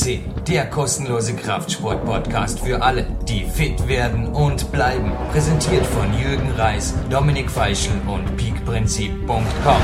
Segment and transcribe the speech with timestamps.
[0.00, 5.12] CC, der kostenlose Kraftsport-Podcast für alle, die fit werden und bleiben.
[5.30, 9.82] Präsentiert von Jürgen Reis, Dominik Feischl und peakprinzip.com.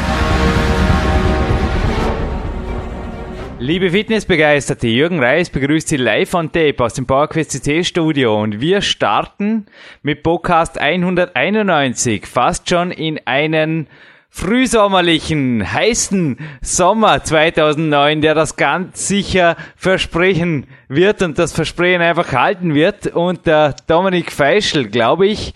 [3.58, 8.60] Liebe Fitnessbegeisterte, Jürgen Reis begrüßt Sie live on tape aus dem PowerQuest CC Studio und
[8.60, 9.66] wir starten
[10.02, 13.86] mit Podcast 191, fast schon in einen
[14.36, 22.74] frühsommerlichen, heißen Sommer 2009, der das ganz sicher versprechen wird und das Versprechen einfach halten
[22.74, 23.16] wird.
[23.16, 25.54] Und der Dominik Feischl, glaube ich,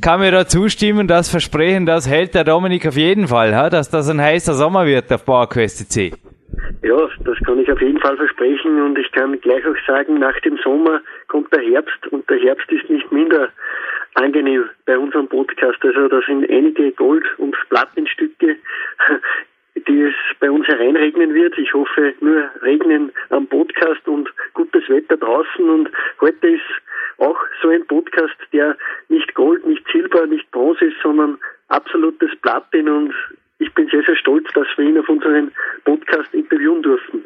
[0.00, 4.08] kann mir da zustimmen, das Versprechen, das hält der Dominik auf jeden Fall, dass das
[4.08, 6.12] ein heißer Sommer wird auf PowerQuest C.
[6.82, 10.38] Ja, das kann ich auf jeden Fall versprechen und ich kann gleich auch sagen, nach
[10.40, 13.48] dem Sommer kommt der Herbst und der Herbst ist nicht minder
[14.14, 15.78] angenehm bei unserem Podcast.
[15.82, 18.56] Also da sind einige Gold- und Plattenstücke,
[19.88, 21.56] die es bei uns hereinregnen wird.
[21.58, 25.68] Ich hoffe nur Regnen am Podcast und gutes Wetter draußen.
[25.68, 26.62] Und heute ist
[27.18, 28.76] auch so ein Podcast, der
[29.08, 32.88] nicht Gold, nicht Silber, nicht Bronze ist, sondern absolutes Platin.
[32.88, 33.14] Und
[33.58, 35.52] ich bin sehr, sehr stolz, dass wir ihn auf unseren
[35.84, 37.24] Podcast interviewen durften.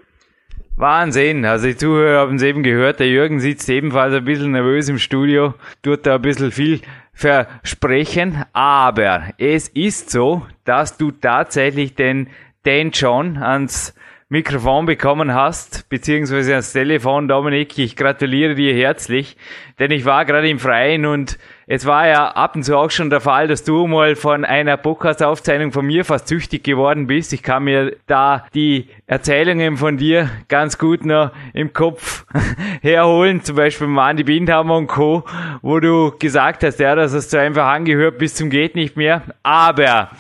[0.77, 1.45] Wahnsinn.
[1.47, 4.99] Also die Zuhörer haben es eben gehört, der Jürgen sitzt ebenfalls ein bisschen nervös im
[4.99, 6.81] Studio, tut da ein bisschen viel
[7.15, 12.29] versprechen, aber es ist so, dass du tatsächlich den
[12.65, 13.95] Dan John ans
[14.29, 17.79] Mikrofon bekommen hast, beziehungsweise ans Telefon, Dominik.
[17.79, 19.37] Ich gratuliere dir herzlich,
[19.79, 21.39] denn ich war gerade im Freien und
[21.69, 24.77] es war ja ab und zu auch schon der Fall, dass du mal von einer
[24.77, 27.33] Podcast-Aufzeichnung von mir fast süchtig geworden bist.
[27.33, 32.25] Ich kann mir da die Erzählungen von dir ganz gut noch im Kopf
[32.83, 35.25] herholen, zum Beispiel mit Andi Bindhammer und Co.,
[35.61, 39.23] wo du gesagt hast, ja, das hast du einfach angehört bis zum geht nicht mehr.
[39.43, 40.11] Aber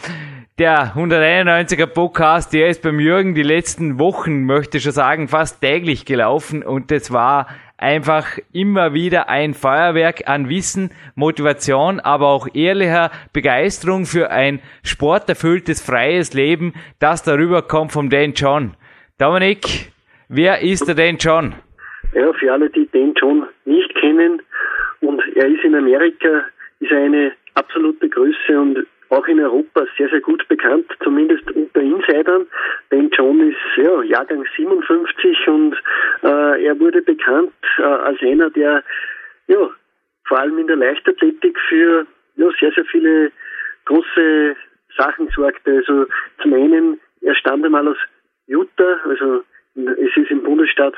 [0.58, 5.60] der 191er Podcast, der ist beim Jürgen die letzten Wochen, möchte ich schon sagen, fast
[5.60, 7.46] täglich gelaufen und es war
[7.78, 15.84] einfach immer wieder ein Feuerwerk an Wissen, Motivation, aber auch ehrlicher Begeisterung für ein sporterfülltes,
[15.84, 18.74] freies Leben, das darüber kommt vom Dan John.
[19.18, 19.92] Dominik,
[20.28, 21.54] wer ist der Dan John?
[22.14, 24.40] Ja, für alle, die Dan John nicht kennen
[25.00, 26.44] und er ist in Amerika,
[26.80, 31.80] ist er eine absolute Größe und auch in Europa sehr, sehr gut bekannt, zumindest unter
[31.80, 32.46] Insidern.
[32.90, 35.74] Ben John ist ja, Jahrgang 57 und
[36.22, 38.82] äh, er wurde bekannt äh, als einer, der
[39.48, 39.70] ja,
[40.26, 42.06] vor allem in der Leichtathletik für
[42.36, 43.30] ja, sehr, sehr viele
[43.84, 44.56] große
[44.96, 45.76] Sachen sorgte.
[45.76, 46.06] Also
[46.42, 47.98] zum einen, er stammt einmal aus
[48.46, 49.42] Utah, also
[49.74, 50.94] es ist im Bundesstaat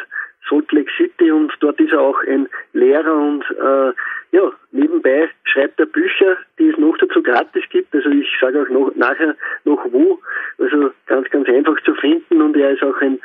[0.49, 3.93] Salt Lake City und dort ist er auch ein Lehrer und äh,
[4.31, 7.95] ja, nebenbei schreibt er Bücher, die es noch dazu gratis gibt.
[7.95, 10.21] Also ich sage auch noch nachher noch wo.
[10.59, 13.19] Also ganz, ganz einfach zu finden und er ist auch ein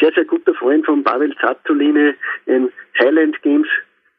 [0.00, 2.14] sehr, sehr guter Freund von Pavel Zatuline,
[2.46, 3.68] ein Highland Games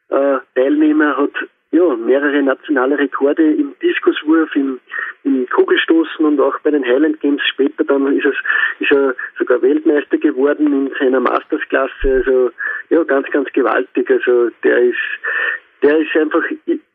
[0.09, 1.33] äh, Teilnehmer, hat
[1.73, 4.79] ja, mehrere nationale Rekorde im Diskuswurf, im,
[5.23, 8.35] im Kugelstoßen und auch bei den Highland Games später dann ist, es,
[8.79, 11.91] ist er sogar Weltmeister geworden in seiner Mastersklasse.
[12.03, 12.51] Also
[12.89, 14.09] ja, ganz, ganz gewaltig.
[14.09, 14.97] Also der ist
[15.81, 16.43] der ist einfach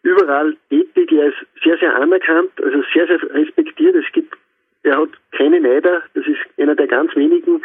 [0.02, 3.94] überall tätig, er ist sehr, sehr anerkannt, also sehr, sehr respektiert.
[3.94, 4.34] Es gibt,
[4.82, 7.62] er hat keine Neider, das ist einer der ganz wenigen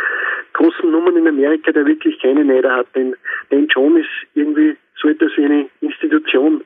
[0.54, 2.88] großen Nummern in Amerika, der wirklich keine Neider hat.
[2.96, 3.16] Denn,
[3.52, 6.64] denn John ist irgendwie so etwas wie eine Institution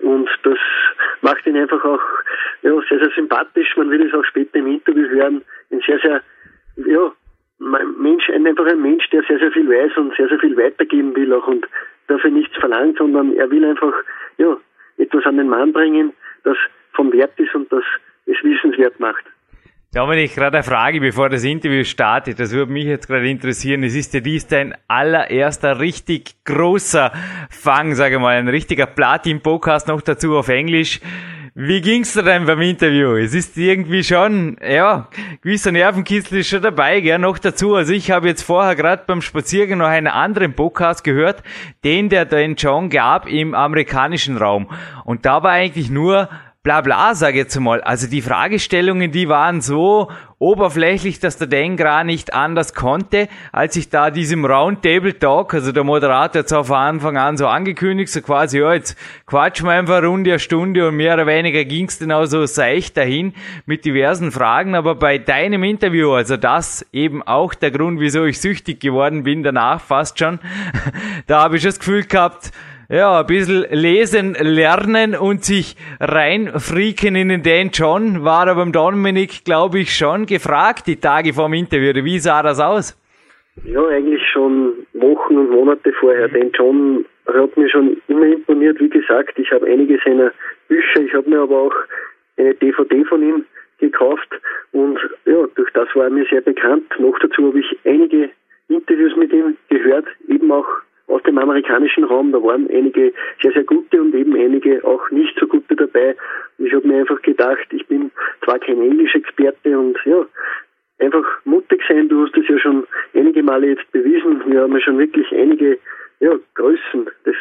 [0.00, 0.58] und das
[1.22, 2.00] macht ihn einfach auch
[2.62, 3.76] ja, sehr, sehr sympathisch.
[3.76, 5.42] Man wird es auch später im Interview hören.
[5.70, 6.22] Ein sehr, sehr,
[6.76, 7.12] ja,
[7.58, 11.32] Mensch, einfach ein Mensch, der sehr, sehr viel weiß und sehr, sehr viel weitergeben will
[11.32, 11.66] auch und
[12.06, 13.92] dafür nichts verlangt, sondern er will einfach
[14.38, 14.56] ja,
[14.96, 16.12] etwas an den Mann bringen,
[16.44, 16.56] das
[16.92, 17.84] vom Wert ist und das
[18.26, 19.24] es wissenswert macht.
[19.98, 22.38] Dominik, gerade eine Frage, bevor das Interview startet.
[22.38, 23.82] Das würde mich jetzt gerade interessieren.
[23.82, 27.10] Es ist ja dies dein allererster richtig großer
[27.50, 31.00] Fang, sage ich mal, ein richtiger Platin-Podcast noch dazu auf Englisch.
[31.56, 33.16] Wie ging's dir denn beim Interview?
[33.16, 35.08] Es ist irgendwie schon, ja,
[35.42, 37.74] gewisser Nervenkitzel ist schon dabei, gell, noch dazu.
[37.74, 41.42] Also ich habe jetzt vorher gerade beim Spaziergang noch einen anderen Podcast gehört,
[41.82, 44.68] den der den John gab im amerikanischen Raum.
[45.04, 46.28] Und da war eigentlich nur
[46.62, 47.80] bla bla, sage ich jetzt mal.
[47.80, 53.74] Also die Fragestellungen, die waren so oberflächlich, dass der Dan gar nicht anders konnte, als
[53.76, 58.20] ich da diesem Roundtable Talk, also der Moderator hat von Anfang an so angekündigt, so
[58.20, 58.96] quasi, ja, jetzt
[59.26, 62.96] quatschen wir einfach Runde, eine Stunde und mehr oder weniger ging's dann auch so seicht
[62.96, 63.34] dahin
[63.66, 68.40] mit diversen Fragen, aber bei deinem Interview, also das eben auch der Grund, wieso ich
[68.40, 70.38] süchtig geworden bin, danach fast schon,
[71.26, 72.52] da habe ich das Gefühl gehabt,
[72.88, 78.72] ja, ein bisschen lesen, lernen und sich reinfrieken in den Dan John war aber beim
[78.72, 82.02] Dominik, glaube ich, schon gefragt, die Tage vor dem Interview.
[82.02, 82.96] Wie sah das aus?
[83.64, 86.28] Ja, eigentlich schon Wochen und Monate vorher.
[86.28, 86.32] Mhm.
[86.32, 88.80] Den John hat mir schon immer imponiert.
[88.80, 90.32] Wie gesagt, ich habe einige seiner
[90.68, 91.74] Bücher, ich habe mir aber auch
[92.38, 93.44] eine DVD von ihm
[93.78, 94.28] gekauft
[94.72, 96.84] und ja, durch das war er mir sehr bekannt.
[96.98, 98.30] Noch dazu habe ich einige
[98.68, 100.66] Interviews mit ihm gehört, eben auch
[101.08, 102.32] aus dem amerikanischen Raum.
[102.32, 103.12] Da waren einige
[103.42, 106.14] sehr, sehr gute und eben einige auch nicht so gute dabei.
[106.58, 108.10] Und ich habe mir einfach gedacht, ich bin
[108.44, 110.24] zwar kein Englisch-Experte und ja,
[111.00, 112.08] einfach mutig sein.
[112.08, 114.42] Du hast es ja schon einige Male jetzt bewiesen.
[114.46, 115.78] Wir haben ja schon wirklich einige
[116.20, 117.36] ja, Größen des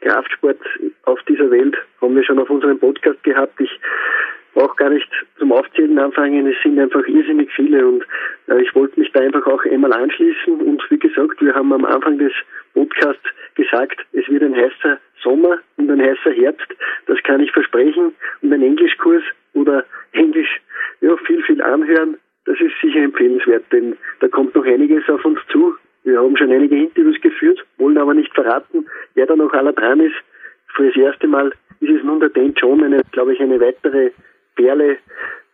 [0.00, 0.64] Kraftsports
[1.04, 3.60] auf dieser Welt haben wir schon auf unserem Podcast gehabt.
[3.60, 3.70] Ich
[4.56, 5.08] auch gar nicht
[5.38, 6.46] zum Aufzählen anfangen.
[6.46, 8.04] Es sind einfach irrsinnig viele und
[8.48, 10.60] äh, ich wollte mich da einfach auch einmal anschließen.
[10.60, 12.32] Und wie gesagt, wir haben am Anfang des
[12.74, 13.24] Podcasts
[13.54, 16.68] gesagt, es wird ein heißer Sommer und ein heißer Herbst.
[17.06, 18.14] Das kann ich versprechen.
[18.42, 19.22] Und ein Englischkurs
[19.54, 20.60] oder Englisch
[21.00, 22.16] ja, viel, viel anhören,
[22.46, 25.74] das ist sicher empfehlenswert, denn da kommt noch einiges auf uns zu.
[26.04, 30.00] Wir haben schon einige Interviews geführt, wollen aber nicht verraten, wer da noch aller dran
[30.00, 30.14] ist.
[30.74, 34.12] Für das erste Mal ist es nun der Dan John, eine, glaube ich, eine weitere
[34.56, 34.98] Perle,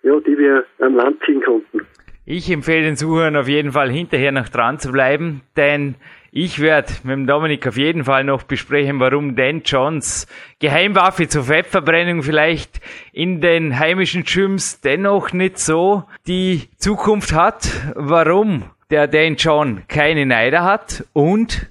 [0.02, 1.86] ja, die wir am Land ziehen konnten.
[2.24, 5.96] Ich empfehle den Zuhörern auf jeden Fall hinterher noch dran zu bleiben, denn
[6.30, 10.26] ich werde mit dem Dominik auf jeden Fall noch besprechen, warum Dan Johns
[10.60, 12.80] Geheimwaffe zur Fettverbrennung vielleicht
[13.12, 20.24] in den heimischen Gyms dennoch nicht so die Zukunft hat, warum der Dan John keine
[20.24, 21.70] Neider hat und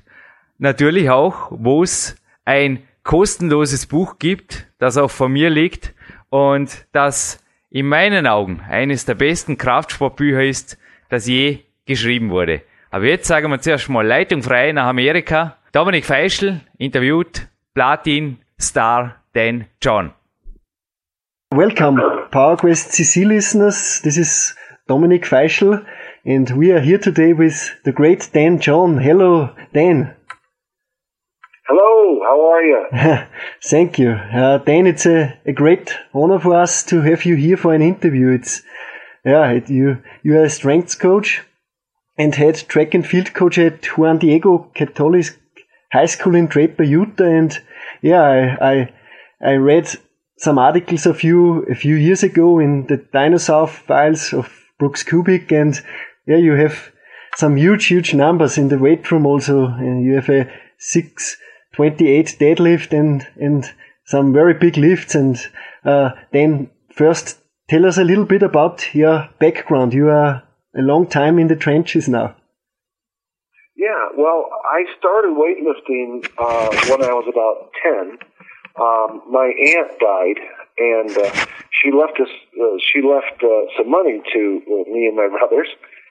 [0.60, 5.94] natürlich auch, wo es ein kostenloses Buch gibt, das auch von mir liegt
[6.32, 10.80] und das in meinen Augen eines der besten Kraftsportbücher ist,
[11.10, 12.64] das je geschrieben wurde.
[12.90, 15.58] Aber jetzt sagen wir zuerst mal Leitung frei nach Amerika.
[15.72, 20.14] Dominik Feischl interviewt Platin Star Dan John.
[21.54, 22.02] Welcome,
[22.32, 24.02] PowerQuest CC listeners.
[24.02, 24.56] This is
[24.88, 25.86] Dominic Feischl,
[26.26, 28.98] and we are here today with the great Dan John.
[28.98, 30.16] Hello, Dan.
[31.74, 33.28] Hello, how are you?
[33.64, 34.10] Thank you.
[34.12, 37.82] Uh, Dan, it's a, a great honor for us to have you here for an
[37.82, 38.28] interview.
[38.32, 38.62] It's,
[39.24, 41.44] yeah, it, you, you are a strengths coach
[42.18, 45.28] and head track and field coach at Juan Diego Catholic
[45.94, 47.24] High School in Draper, Utah.
[47.24, 47.58] And
[48.02, 48.22] yeah,
[48.60, 48.94] I, I,
[49.42, 49.88] I read
[50.40, 55.54] some articles of you a few years ago in the dinosaur files of Brooks Kubik.
[55.54, 55.82] And
[56.28, 56.92] yeah, you have
[57.38, 59.68] some huge, huge numbers in the weight room also.
[59.68, 60.52] And you have a
[61.78, 63.66] 628 deadlift and, and
[64.06, 65.16] some very big lifts.
[65.16, 65.38] And
[65.86, 67.40] uh, then first
[67.70, 69.94] tell us a little bit about your background.
[69.94, 70.44] You are
[70.76, 72.36] a long time in the trenches now.
[73.76, 78.20] Yeah, well, I started weightlifting uh, when I was about 10.
[78.80, 80.40] Um, my aunt died,
[80.78, 81.46] and uh,
[81.82, 82.30] she left us.
[82.56, 85.68] Uh, she left uh, some money to uh, me and my brothers,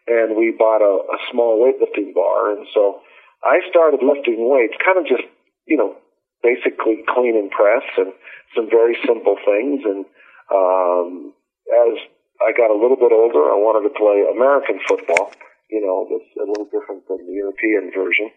[0.08, 2.52] and we bought a, a small weightlifting bar.
[2.56, 3.00] And so
[3.44, 5.24] I started lifting weights, kind of just
[5.70, 5.94] you know,
[6.42, 8.12] basically clean and press and
[8.54, 9.80] some very simple things.
[9.86, 10.04] And
[10.50, 11.32] um,
[11.70, 11.96] as
[12.40, 13.52] I got a little bit older.
[13.52, 15.32] I wanted to play American football.
[15.68, 18.32] You know, that's a little different than the European version.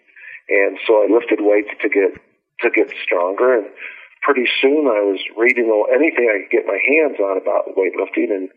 [0.52, 2.20] And so I lifted weights to get
[2.62, 3.64] to get stronger.
[3.64, 3.72] And
[4.22, 8.28] pretty soon I was reading all anything I could get my hands on about weightlifting.
[8.28, 8.52] And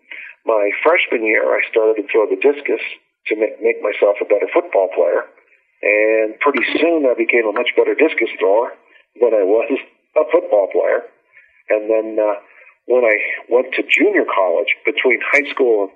[0.45, 2.83] my freshman year, I started to throw the discus
[3.31, 5.31] to make, make myself a better football player.
[5.83, 8.73] And pretty soon I became a much better discus thrower
[9.21, 9.69] than I was
[10.17, 11.05] a football player.
[11.69, 12.41] And then uh,
[12.87, 13.17] when I
[13.51, 15.91] went to junior college, between high school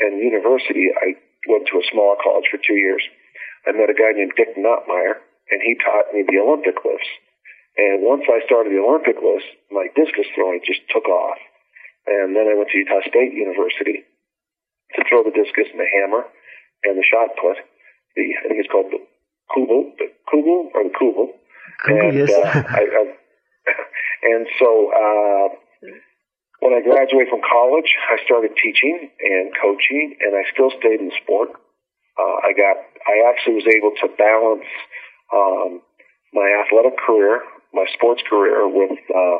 [0.00, 3.02] and university, I went to a smaller college for two years.
[3.66, 5.18] I met a guy named Dick Notmeyer,
[5.50, 7.08] and he taught me the Olympic lifts.
[7.76, 11.40] And once I started the Olympic lifts, my discus throwing just took off.
[12.06, 14.04] And then I went to Utah State University
[14.94, 16.28] to throw the discus and the hammer
[16.84, 17.56] and the shot put.
[18.14, 19.02] The I think it's called the
[19.50, 21.26] Kugel, the Kugel or the Kugel.
[21.86, 22.30] Kugel and, yes.
[22.30, 23.14] uh, I, I,
[24.22, 25.48] and so uh,
[26.60, 31.12] when I graduated from college, I started teaching and coaching, and I still stayed in
[31.22, 31.50] sport.
[32.16, 34.70] Uh, I got, I actually was able to balance
[35.28, 35.82] um,
[36.32, 39.38] my athletic career, my sports career, with uh,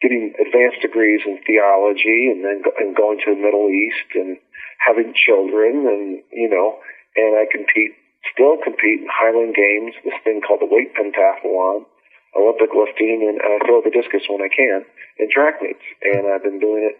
[0.00, 4.38] getting advanced degrees in theology, and then go, and going to the Middle East and
[4.78, 6.78] having children, and you know,
[7.16, 7.98] and I compete,
[8.30, 11.86] still compete in Highland Games, this thing called the weight pentathlon
[12.32, 14.84] Olympic lifting, and I throw the discus when I can
[15.18, 15.84] in track meets.
[16.00, 16.96] And I've been doing it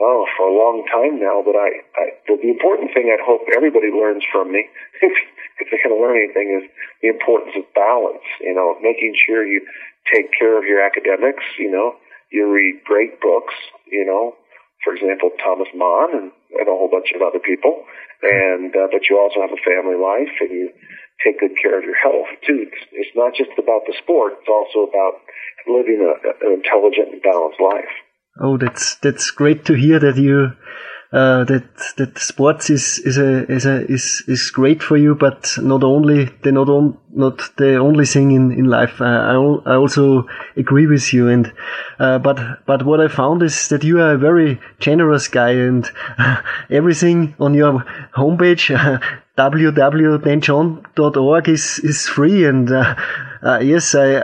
[0.00, 1.44] oh for a long time now.
[1.44, 4.66] But I, I the, the important thing I hope everybody learns from me,
[5.02, 5.12] if,
[5.60, 6.66] if they're going to learn anything, is
[7.02, 8.26] the importance of balance.
[8.40, 9.62] You know, making sure you
[10.10, 11.44] take care of your academics.
[11.58, 11.94] You know,
[12.32, 13.54] you read great books.
[13.86, 14.34] You know,
[14.82, 16.28] for example, Thomas Mann and,
[16.58, 17.84] and a whole bunch of other people.
[18.22, 20.70] And uh, but you also have a family life, and you
[21.24, 22.68] take good care of your health too.
[22.68, 25.24] It's, it's not just about the sport; it's also about
[25.66, 26.12] living a,
[26.44, 27.92] an intelligent and balanced life.
[28.40, 30.52] Oh, that's that's great to hear that you
[31.12, 31.64] uh, that
[31.96, 36.26] that sports is is a is a is is great for you, but not only
[36.42, 39.00] the not on, not the only thing in in life.
[39.00, 39.32] Uh, I
[39.72, 41.52] I also agree with you, and
[41.98, 45.90] uh, but but what I found is that you are a very generous guy, and
[46.70, 48.70] everything on your homepage.
[49.38, 52.94] www.danjohn.org is is free and uh,
[53.42, 54.22] uh, yes I,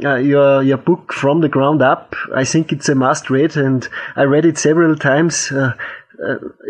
[0.18, 4.24] your your book from the ground up I think it's a must read and I
[4.24, 5.52] read it several times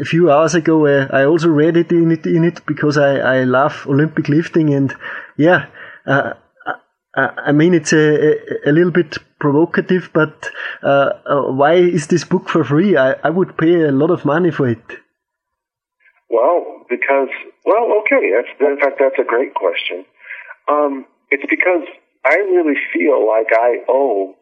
[0.00, 3.16] a few hours ago, uh, I also read it in it, in it because I,
[3.16, 4.94] I love Olympic lifting and
[5.36, 5.66] yeah,
[6.06, 6.34] uh,
[7.14, 8.36] I, mean it's a,
[8.68, 10.50] a, little bit provocative, but
[10.82, 12.96] uh, uh, why is this book for free?
[12.96, 14.84] I, I would pay a lot of money for it.
[16.30, 17.28] Well, because
[17.66, 20.04] well, okay, that's in fact that's a great question.
[20.68, 21.82] Um, it's because
[22.24, 24.36] I really feel like I owe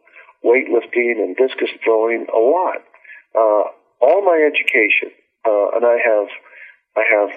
[0.45, 2.83] weightlifting and discus throwing a lot.
[3.33, 5.11] Uh, all my education,
[5.45, 6.27] uh, and I have,
[6.95, 7.29] I have,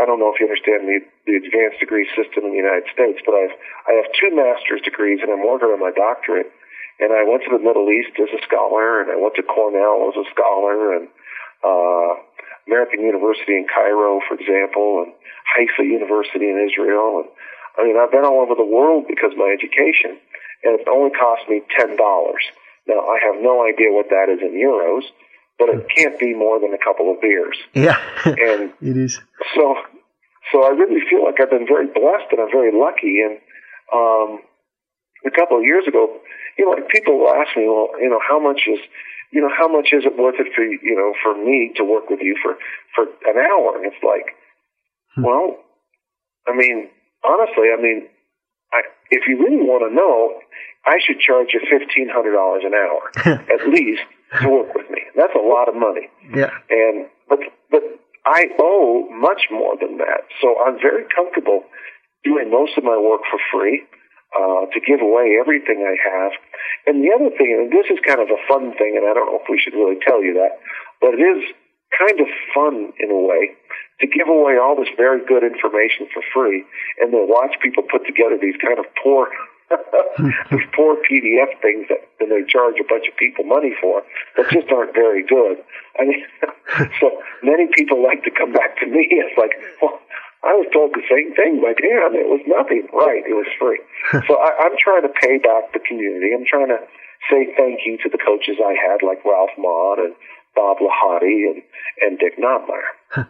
[0.00, 3.20] I don't know if you understand the, the advanced degree system in the United States,
[3.24, 3.56] but I have,
[3.88, 6.52] I have two master's degrees and I'm working on my doctorate.
[7.00, 10.12] And I went to the Middle East as a scholar, and I went to Cornell
[10.12, 11.08] as a scholar, and
[11.64, 12.20] uh,
[12.68, 15.10] American University in Cairo, for example, and
[15.56, 17.24] Haifa University in Israel.
[17.24, 17.28] And
[17.74, 20.20] I mean, I've been all over the world because of my education,
[20.62, 22.44] and it only cost me ten dollars.
[22.86, 25.02] Now I have no idea what that is in euros,
[25.62, 27.56] but it can't be more than a couple of beers.
[27.74, 29.20] Yeah, and it is.
[29.54, 29.76] So,
[30.50, 33.22] so I really feel like I've been very blessed and I'm very lucky.
[33.22, 33.38] And
[33.94, 34.42] um,
[35.24, 36.18] a couple of years ago,
[36.58, 38.80] you know, like people will ask me, well, you know, how much is,
[39.30, 42.10] you know, how much is it worth it for you know for me to work
[42.10, 42.58] with you for
[42.94, 43.78] for an hour?
[43.78, 44.34] And it's like,
[45.14, 45.22] hmm.
[45.22, 45.62] well,
[46.46, 46.90] I mean,
[47.22, 48.08] honestly, I mean,
[48.72, 50.40] I, if you really want to know,
[50.84, 54.02] I should charge you fifteen hundred dollars an hour at least
[54.40, 55.02] to work with me.
[55.16, 56.08] That's a lot of money.
[56.34, 56.50] Yeah.
[56.70, 57.82] And but but
[58.24, 60.24] I owe much more than that.
[60.40, 61.64] So I'm very comfortable
[62.24, 63.82] doing most of my work for free,
[64.32, 66.32] uh, to give away everything I have.
[66.86, 69.26] And the other thing, and this is kind of a fun thing, and I don't
[69.26, 70.56] know if we should really tell you that,
[71.00, 71.42] but it is
[71.92, 73.52] kind of fun in a way
[74.00, 76.64] to give away all this very good information for free
[76.98, 79.28] and then watch people put together these kind of poor
[80.50, 84.02] these poor PDF things that, that they charge a bunch of people money for
[84.36, 85.58] that just aren't very good.
[85.98, 86.24] I mean,
[87.00, 89.08] so many people like to come back to me.
[89.10, 90.00] It's like, well,
[90.42, 92.18] I was told the same thing by Dan.
[92.18, 92.88] It was nothing.
[92.92, 93.22] Right.
[93.22, 93.80] It was free.
[94.26, 96.34] so I, I'm trying to pay back the community.
[96.34, 96.82] I'm trying to
[97.30, 100.14] say thank you to the coaches I had, like Ralph Maughan and
[100.54, 101.62] Bob Lahati and,
[102.02, 102.90] and Dick Notmeyer.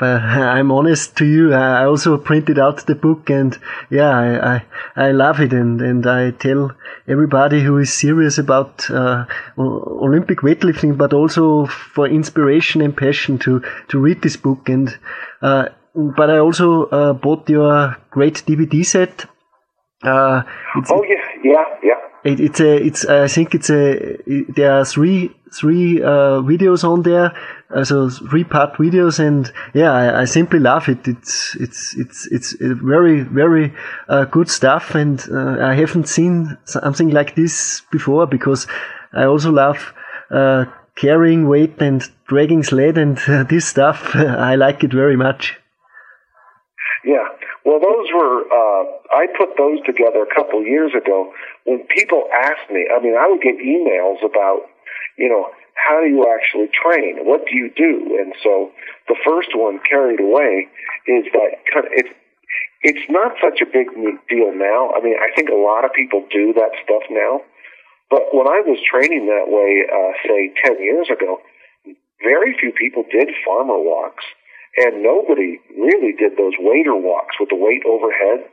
[0.00, 3.58] but I'm honest to you, I also printed out the book and
[3.90, 4.64] yeah, I, I,
[5.08, 6.72] I love it and, and I tell
[7.08, 9.24] everybody who is serious about uh,
[9.58, 14.68] Olympic weightlifting, but also for inspiration and passion to, to read this book.
[14.68, 14.96] And
[15.40, 19.26] uh, but I also uh, bought your great DVD set.
[20.02, 20.42] Uh,
[20.90, 21.94] oh yeah, yeah, yeah.
[22.24, 27.02] It, it's a, it's, I think it's a, there are three, three, uh, videos on
[27.02, 27.32] there,
[27.74, 31.06] uh, so three part videos, and yeah, I, I, simply love it.
[31.06, 33.72] It's, it's, it's, it's very, very,
[34.08, 38.66] uh, good stuff, and, uh, I haven't seen something like this before because
[39.12, 39.94] I also love,
[40.30, 44.10] uh, carrying weight and dragging sled and uh, this stuff.
[44.14, 45.58] I like it very much.
[47.04, 47.26] Yeah,
[47.64, 51.32] well, those were, uh, I put those together a couple years ago.
[51.64, 54.62] When people asked me, I mean, I would get emails about,
[55.18, 57.24] you know, how do you actually train?
[57.24, 58.18] What do you do?
[58.20, 58.70] And so
[59.08, 60.68] the first one, Carried Away,
[61.06, 61.50] is that
[61.92, 62.12] it's,
[62.82, 63.88] it's not such a big
[64.28, 64.92] deal now.
[64.94, 67.40] I mean, I think a lot of people do that stuff now.
[68.10, 71.40] But when I was training that way, uh, say 10 years ago,
[72.22, 74.24] very few people did farmer walks
[74.76, 78.48] and nobody really did those waiter walks with the weight overhead.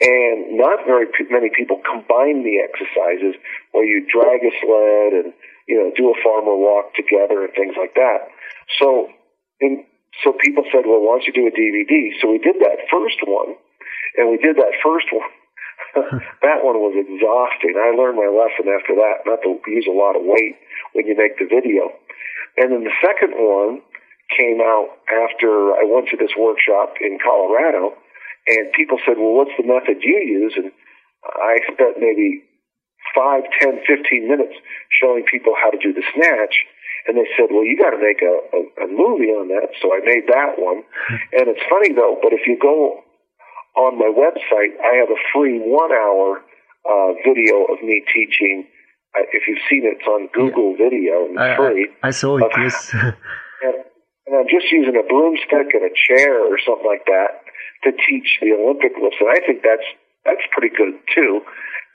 [0.00, 3.36] And not very many people combine the exercises
[3.72, 5.32] where you drag a sled and,
[5.70, 8.26] you know, do a farmer walk together and things like that.
[8.82, 9.06] So,
[9.62, 9.86] and
[10.26, 12.10] so people said, well, why don't you do a DVD?
[12.18, 13.54] So we did that first one
[14.18, 15.30] and we did that first one.
[16.42, 17.78] that one was exhausting.
[17.78, 20.58] I learned my lesson after that, not to use a lot of weight
[20.92, 21.94] when you make the video.
[22.58, 23.86] And then the second one,
[24.36, 27.94] came out after I went to this workshop in Colorado,
[28.46, 30.72] and people said, "Well, what's the method you use?" And
[31.24, 32.42] I spent maybe
[33.14, 34.54] five, ten, fifteen minutes
[35.00, 36.66] showing people how to do the snatch.
[37.08, 39.72] And they said, well, you got to make a, a, a movie on that.
[39.80, 40.84] So I made that one.
[41.32, 43.00] And it's funny though, but if you go
[43.76, 46.42] on my website, I have a free one hour
[46.84, 48.66] uh, video of me teaching.
[49.16, 50.84] Uh, if you've seen it, it's on Google yeah.
[50.84, 51.14] Video.
[51.30, 51.88] It's I, free.
[52.02, 52.44] I, I saw it.
[52.44, 52.90] Of, yes.
[52.94, 53.76] and,
[54.26, 57.42] and I'm just using a broomstick and a chair or something like that
[57.84, 59.86] to teach the Olympic lifts, and I think that's
[60.24, 61.40] that's pretty good too.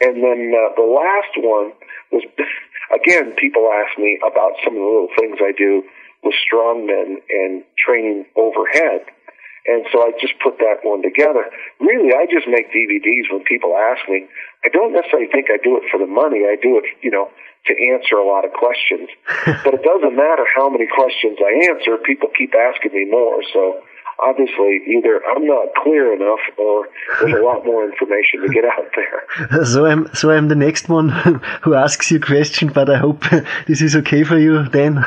[0.02, 1.72] And then uh, the last one
[2.12, 2.24] was
[2.96, 5.84] again, people ask me about some of the little things I do
[6.24, 9.06] with strongmen and training overhead.
[9.66, 11.50] And so I just put that one together.
[11.80, 14.26] Really, I just make DVDs when people ask me.
[14.64, 16.46] I don't necessarily think I do it for the money.
[16.46, 17.30] I do it, you know,
[17.66, 19.10] to answer a lot of questions.
[19.66, 21.98] but it doesn't matter how many questions I answer.
[21.98, 23.42] People keep asking me more.
[23.54, 23.82] So
[24.20, 26.88] obviously either I'm not clear enough or
[27.20, 29.66] there's a lot more information to get out there.
[29.66, 31.10] So I'm so I'm the next one
[31.64, 33.24] who asks you a question, but I hope
[33.68, 35.04] this is okay for you then.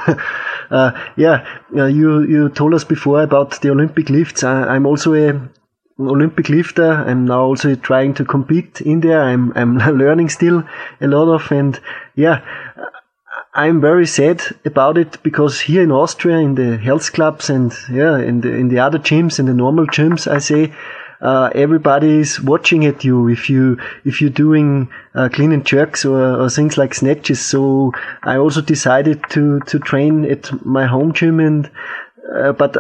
[0.71, 1.47] Uh, yeah,
[1.77, 4.45] uh, you you told us before about the Olympic lifts.
[4.45, 5.49] I, I'm also a
[5.99, 6.93] Olympic lifter.
[6.93, 9.23] I'm now also trying to compete in there.
[9.23, 10.63] I'm I'm learning still
[11.01, 11.81] a lot of and
[12.15, 12.41] yeah,
[13.59, 18.17] I'm very sad about it because here in Austria, in the health clubs and yeah,
[18.17, 20.73] in the in the other gyms, in the normal gyms, I say
[21.21, 26.05] uh, everybody is watching at you if you if you're doing uh, clean and jerks
[26.05, 27.45] or, or, things like snatches.
[27.45, 27.91] So
[28.23, 31.69] I also decided to to train at my home gym and
[32.33, 32.77] uh, but.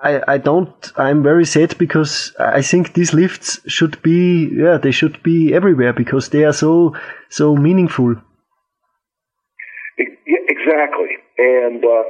[0.00, 4.92] I, I don't, I'm very sad because I think these lifts should be, yeah, they
[4.92, 6.94] should be everywhere because they are so,
[7.30, 8.14] so meaningful.
[10.68, 12.04] Exactly, and uh,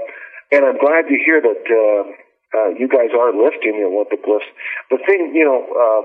[0.50, 4.50] and I'm glad to hear that uh, uh, you guys are lifting the Olympic lifts.
[4.90, 6.02] The thing, you know, uh,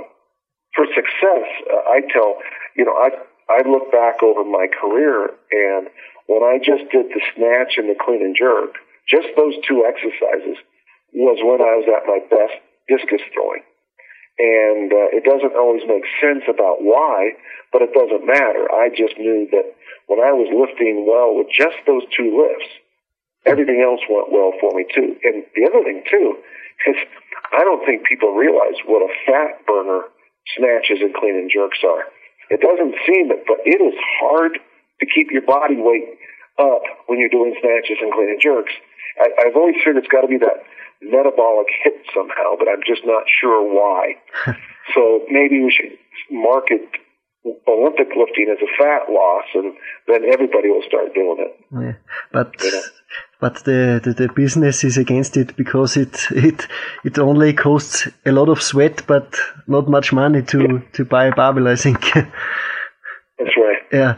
[0.77, 2.37] for success, uh, I tell,
[2.77, 3.09] you know, I
[3.49, 5.89] I look back over my career, and
[6.29, 8.77] when I just did the snatch and the clean and jerk,
[9.09, 10.61] just those two exercises
[11.13, 13.65] was when I was at my best discus throwing.
[14.37, 17.33] And uh, it doesn't always make sense about why,
[17.71, 18.65] but it doesn't matter.
[18.73, 19.73] I just knew that
[20.07, 22.69] when I was lifting well with just those two lifts,
[23.45, 25.15] everything else went well for me too.
[25.23, 26.37] And the other thing too
[26.87, 26.95] is
[27.51, 30.09] I don't think people realize what a fat burner
[30.57, 32.03] snatches and clean and jerks are.
[32.49, 34.59] It doesn't seem it, but it is hard
[34.99, 36.19] to keep your body weight
[36.59, 38.73] up when you're doing snatches and clean and jerks.
[39.19, 40.63] I, I've always figured it's got to be that
[41.01, 44.15] metabolic hit somehow, but I'm just not sure why.
[44.93, 45.97] so maybe we should
[46.31, 46.81] market
[47.45, 49.73] Olympic lifting as a fat loss, and
[50.07, 51.65] then everybody will start doing it.
[51.71, 51.93] Yeah,
[52.31, 52.81] but you know?
[53.41, 56.67] but the, the, the business is against it because it it
[57.03, 59.35] it only costs a lot of sweat, but
[59.67, 60.79] not much money to yeah.
[60.93, 61.67] to buy a barbell.
[61.67, 62.01] I think.
[62.13, 63.73] That's right.
[63.91, 64.15] Yeah,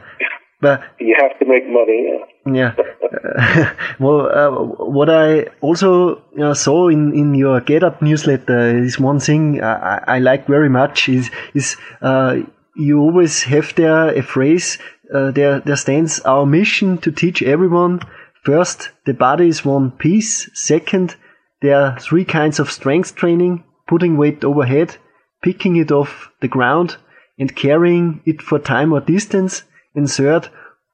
[0.61, 2.25] but you have to make money.
[2.45, 2.75] Yeah.
[2.77, 3.73] yeah.
[3.99, 4.51] well, uh,
[4.85, 10.01] what I also uh, saw in, in your Get Up newsletter is one thing I,
[10.07, 12.38] I like very much is is uh,
[12.75, 14.77] you always have there a phrase
[15.13, 18.01] uh, there there stands our mission to teach everyone.
[18.43, 20.49] First the body is one piece.
[20.53, 21.15] Second
[21.61, 24.97] there are three kinds of strength training putting weight overhead
[25.41, 26.97] picking it off the ground
[27.38, 29.63] and carrying it for time or distance.
[29.93, 30.49] And third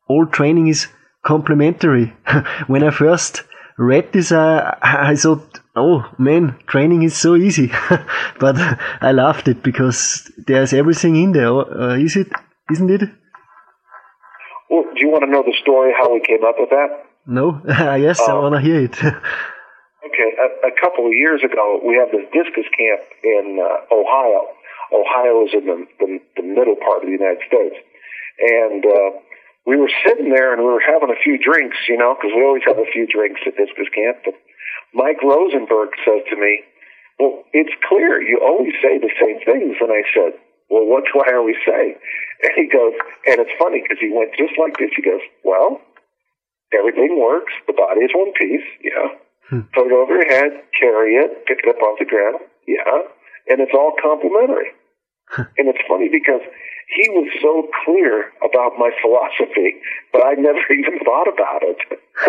[0.08, 0.88] all training is
[1.24, 2.14] complementary.
[2.68, 3.44] When i first
[3.78, 7.72] read this I, I thought oh man, training is so easy.
[8.40, 8.56] but
[9.02, 11.52] I loved it because there's everything in there.
[11.52, 12.28] Uh, is it?
[12.72, 13.10] Isn't it?
[14.70, 17.04] Well, do you want to know the story how we came up with that?
[17.28, 17.62] No.
[17.68, 18.96] yes, um, I want to hear it.
[19.04, 24.48] okay, a, a, couple of years ago, we had this discus camp in uh, Ohio.
[24.96, 27.76] Ohio is in the, the, the middle part of the United States,
[28.40, 29.10] and uh,
[29.66, 32.44] we were sitting there and we were having a few drinks, you know, because we
[32.44, 34.24] always have a few drinks at discus camp.
[34.26, 34.36] But
[34.94, 36.62] Mike Rosenberg said to me,
[37.20, 39.78] well, it's clear you always say the same things.
[39.80, 41.96] And I said, well, what do I always say?
[42.44, 42.96] And he goes,
[43.28, 44.92] and it's funny because he went just like this.
[44.96, 45.80] He goes, well,
[46.74, 47.54] everything works.
[47.68, 48.66] The body is one piece.
[48.82, 49.08] Yeah.
[49.52, 49.68] Hmm.
[49.76, 52.42] Put it over your head, carry it, pick it up off the ground.
[52.68, 53.06] Yeah.
[53.48, 54.72] And it's all complementary.
[55.58, 56.42] and it's funny because
[56.96, 59.80] he was so clear about my philosophy,
[60.12, 61.80] but I never even thought about it.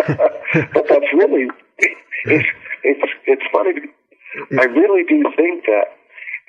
[0.73, 2.49] but that's really it's
[2.83, 3.73] it's it's funny.
[4.59, 5.93] I really do think that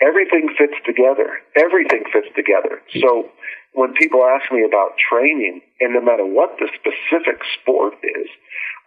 [0.01, 1.41] everything fits together.
[1.57, 2.81] Everything fits together.
[3.01, 3.31] So
[3.75, 8.29] when people ask me about training, and no matter what the specific sport is,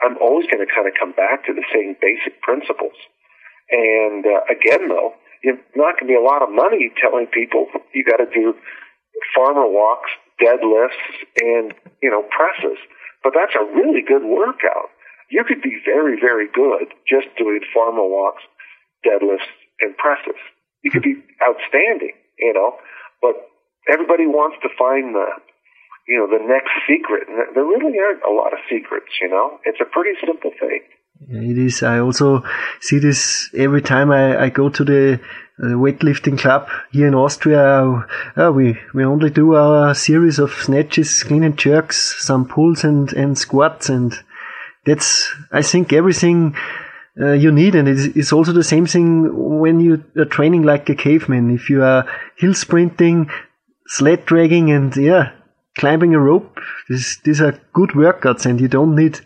[0.02, 2.96] I'm always going to kind of come back to the same basic principles.
[3.70, 7.68] And uh, again, though, you're not going to be a lot of money telling people
[7.94, 8.56] you got to do
[9.36, 10.10] farmer walks,
[10.42, 11.04] deadlifts,
[11.42, 12.78] and you know presses.
[13.24, 14.90] But that's a really good workout
[15.30, 18.44] you could be very, very good just doing farmer walks,
[19.06, 20.40] deadlifts, and presses.
[20.84, 22.14] You could be outstanding.
[22.40, 22.76] you know.
[23.22, 23.36] But
[23.90, 25.28] everybody wants to find the,
[26.08, 27.28] you know, the next secret.
[27.28, 29.60] And there really aren't a lot of secrets, you know.
[29.66, 30.82] It's a pretty simple thing.
[31.30, 31.82] It is.
[31.82, 32.44] I also
[32.80, 35.20] see this every time I, I go to the
[35.60, 38.06] uh, weightlifting club here in Austria.
[38.36, 43.12] Uh, we we only do our series of snatches, clean and jerks, some pulls and
[43.14, 44.14] and squats, and
[44.88, 46.56] that's I think everything.
[47.20, 50.88] Uh, you need, and it's, it's also the same thing when you are training like
[50.88, 51.50] a caveman.
[51.50, 53.32] If you are hill sprinting,
[53.88, 55.32] sled dragging, and yeah,
[55.80, 59.20] climbing a rope, this, these are good workouts, and you don't need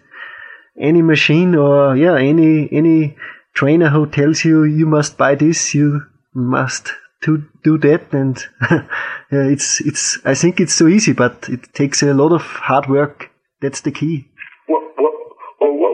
[0.80, 3.16] any machine or yeah any any
[3.54, 6.02] trainer who tells you you must buy this you
[6.34, 8.46] must to do that and
[9.32, 13.30] it's it's I think it's so easy but it takes a lot of hard work
[13.62, 14.28] that's the key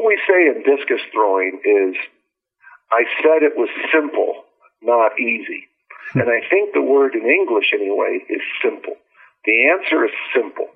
[0.08, 1.96] we say in discus throwing is
[2.92, 4.44] I said it was simple
[4.82, 5.68] not easy
[6.14, 6.22] hmm.
[6.22, 8.96] and I think the word in English anyway is simple
[9.46, 10.68] the answer is simple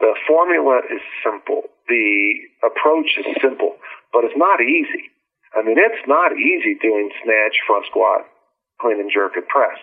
[0.00, 3.74] the formula is simple the approach is simple,
[4.14, 5.10] but it's not easy.
[5.58, 8.22] I mean, it's not easy doing snatch, front squat,
[8.80, 9.76] clean and jerk, and press.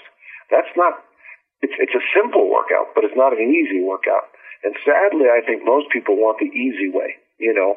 [0.49, 1.03] That's not,
[1.59, 4.31] it's, it's a simple workout, but it's not an easy workout.
[4.63, 7.75] And sadly, I think most people want the easy way, you know,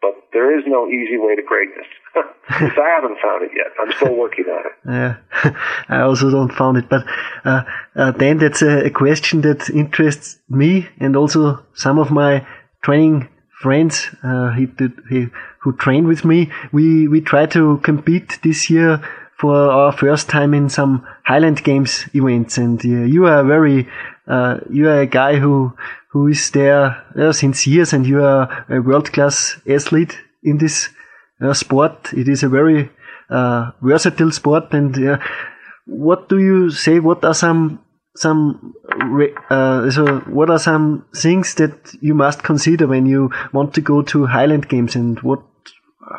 [0.00, 1.86] but there is no easy way to greatness.
[2.48, 3.68] I haven't found it yet.
[3.80, 4.72] I'm still working on it.
[4.86, 5.54] Yeah,
[5.88, 6.88] I also don't found it.
[6.88, 7.04] But
[7.44, 7.62] uh,
[7.94, 12.46] uh, then that's a, a question that interests me and also some of my
[12.82, 13.28] training
[13.60, 16.50] friends uh, he did, he, who trained with me.
[16.72, 19.02] We we try to compete this year
[19.40, 23.88] for our first time in some Highland Games events, and uh, you are very
[24.26, 25.72] uh, you are a guy who
[26.10, 30.90] who is there uh, since years, and you are a world class athlete in this
[31.40, 32.12] uh, sport.
[32.12, 32.90] It is a very
[33.30, 35.18] uh, versatile sport, and
[35.86, 37.00] what do you say?
[37.00, 37.80] What are some
[38.14, 38.74] some
[39.48, 44.02] uh, so what are some things that you must consider when you want to go
[44.02, 45.42] to Highland Games and what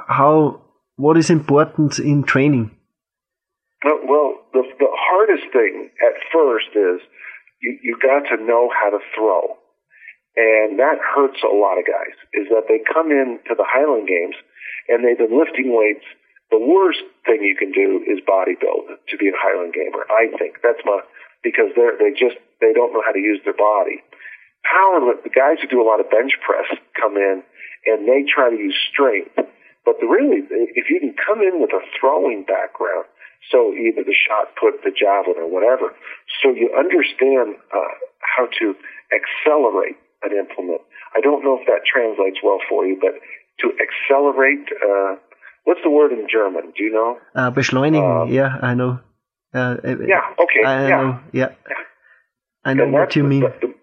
[0.07, 0.61] how
[0.95, 2.71] what is important in training?
[3.83, 7.01] Well, the, the hardest thing at first is
[7.61, 9.57] you, you got to know how to throw.
[10.37, 14.07] And that hurts a lot of guys, is that they come in to the Highland
[14.07, 14.35] Games
[14.87, 16.05] and they've been lifting weights.
[16.51, 20.05] The worst thing you can do is bodybuild to be a Highland Gamer.
[20.07, 21.01] I think that's my
[21.43, 24.03] because they're they just they don't know how to use their body.
[24.67, 27.41] Power the guys who do a lot of bench press come in
[27.87, 29.35] and they try to use strength.
[29.83, 30.45] But the really,
[30.77, 33.09] if you can come in with a throwing background,
[33.49, 35.95] so either the shot put, the javelin, or whatever,
[36.41, 38.75] so you understand uh, how to
[39.09, 40.81] accelerate an implement.
[41.15, 43.17] I don't know if that translates well for you, but
[43.59, 45.15] to accelerate, uh,
[45.65, 46.71] what's the word in German?
[46.77, 47.17] Do you know?
[47.35, 48.99] Uh, beschleunigen, um, yeah, I know.
[49.53, 50.21] Uh, yeah.
[50.39, 50.63] Okay.
[50.65, 51.01] I yeah.
[51.01, 51.19] know.
[51.33, 51.49] Yeah.
[51.67, 51.75] yeah.
[52.63, 53.41] I know what you mean.
[53.41, 53.73] The,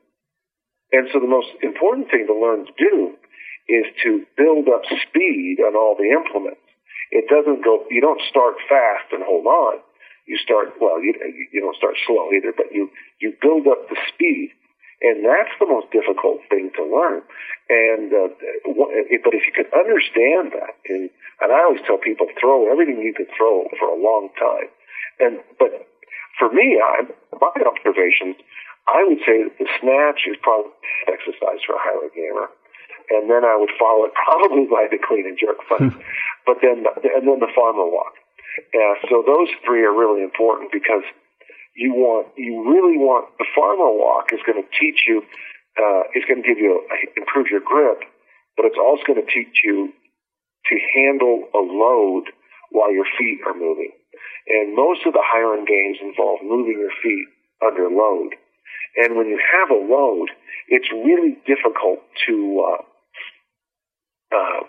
[0.93, 3.13] and so the most important thing to learn to do
[3.69, 6.61] is to build up speed on all the implements.
[7.11, 7.85] It doesn't go.
[7.91, 9.81] You don't start fast and hold on.
[10.27, 11.01] You start well.
[11.01, 11.15] You
[11.53, 12.91] you don't start slow either, but you
[13.21, 14.53] you build up the speed,
[15.01, 17.23] and that's the most difficult thing to learn.
[17.69, 18.29] And uh,
[19.25, 21.09] but if you could understand that, and
[21.41, 24.69] and I always tell people throw everything you can throw for a long time
[25.21, 25.87] and but
[26.39, 27.03] for me, I,
[27.35, 28.39] my observations,
[28.87, 30.71] I would say that the snatch is probably
[31.11, 32.47] exercise for a Highland gamer,
[33.11, 36.01] and then I would follow it probably by the clean and jerk fight, hmm.
[36.47, 38.15] but then and then the farmer walk.
[38.75, 41.07] Yeah, so those three are really important because
[41.77, 45.23] you want you really want the farmer walk is going to teach you
[45.79, 46.83] uh, is going to give you
[47.17, 48.03] improve your grip,
[48.57, 49.93] but it's also going to teach you
[50.67, 52.25] to handle a load
[52.71, 53.93] while your feet are moving.
[54.49, 57.27] And most of the Highland games involve moving your feet
[57.65, 58.35] under load.
[58.97, 60.29] And when you have a load,
[60.69, 62.35] it's really difficult to,
[62.67, 62.83] uh,
[64.33, 64.61] uh,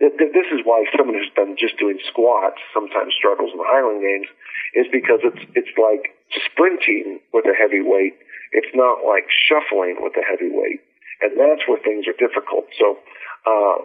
[0.00, 4.28] this is why someone who's been just doing squats sometimes struggles in the Highland games
[4.72, 6.16] is because it's, it's like
[6.48, 8.16] sprinting with a heavy weight.
[8.52, 10.80] It's not like shuffling with a heavy weight.
[11.20, 12.72] And that's where things are difficult.
[12.80, 12.96] So,
[13.44, 13.84] uh,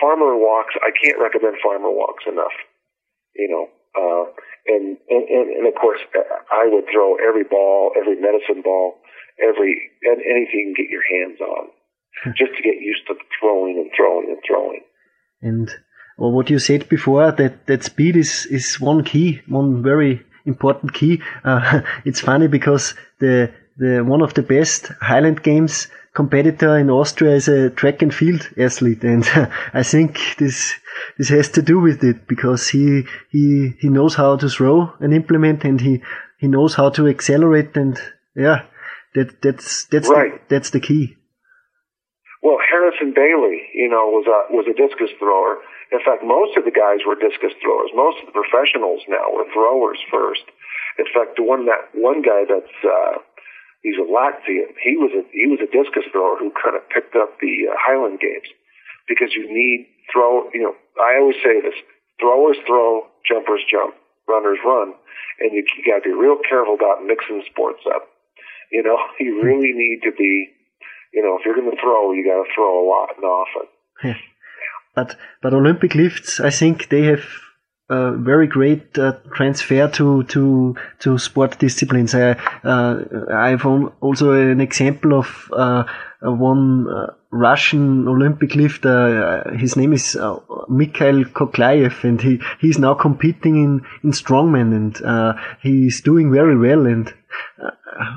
[0.00, 2.52] farmer walks, I can't recommend farmer walks enough.
[3.32, 3.64] You know,
[3.96, 4.24] uh,
[4.68, 6.00] and, and, and, of course,
[6.52, 9.00] I would throw every ball, every medicine ball,
[9.40, 11.68] every, and anything you can get your hands on,
[12.36, 14.80] just to get used to throwing and throwing and throwing.
[15.42, 15.70] And
[16.18, 20.94] well, what you said before, that, that speed is, is one key, one very important
[20.94, 21.20] key.
[21.44, 27.34] Uh, it's funny because the, the, one of the best Highland games competitor in Austria
[27.34, 29.24] is a track and field athlete, and
[29.74, 30.74] I think this
[31.18, 35.12] this has to do with it because he he he knows how to throw an
[35.12, 36.02] implement and he
[36.38, 38.00] he knows how to accelerate, and
[38.34, 38.62] yeah,
[39.14, 40.32] that that's that's Right.
[40.48, 41.16] the, that's the key.
[42.46, 45.58] Well, Harrison Bailey, you know, was a was a discus thrower.
[45.90, 47.90] In fact, most of the guys were discus throwers.
[47.90, 50.46] Most of the professionals now were throwers first.
[50.94, 53.18] In fact, the one that one guy that's uh,
[53.82, 54.78] he's a Latvian.
[54.78, 57.74] He was a he was a discus thrower who kind of picked up the uh,
[57.82, 58.46] Highland games
[59.10, 60.46] because you need throw.
[60.54, 61.74] You know, I always say this:
[62.22, 63.98] throwers throw, jumpers jump,
[64.30, 64.94] runners run,
[65.42, 68.06] and you, you got to be real careful about mixing sports up.
[68.70, 70.54] You know, you really need to be
[71.16, 73.68] you know, if you're going to throw, you got to throw a lot and often.
[74.94, 77.24] But but Olympic lifts, I think they have
[77.88, 82.14] a very great uh, transfer to to to sport disciplines.
[82.14, 82.32] I
[82.64, 83.64] uh, I've
[84.00, 85.84] also an example of uh,
[86.22, 89.44] one uh, Russian Olympic lifter.
[89.46, 90.18] Uh, his name is
[90.68, 96.86] Mikhail Koklyaev, and he he's now competing in in strongman, and he's doing very well.
[96.86, 97.12] And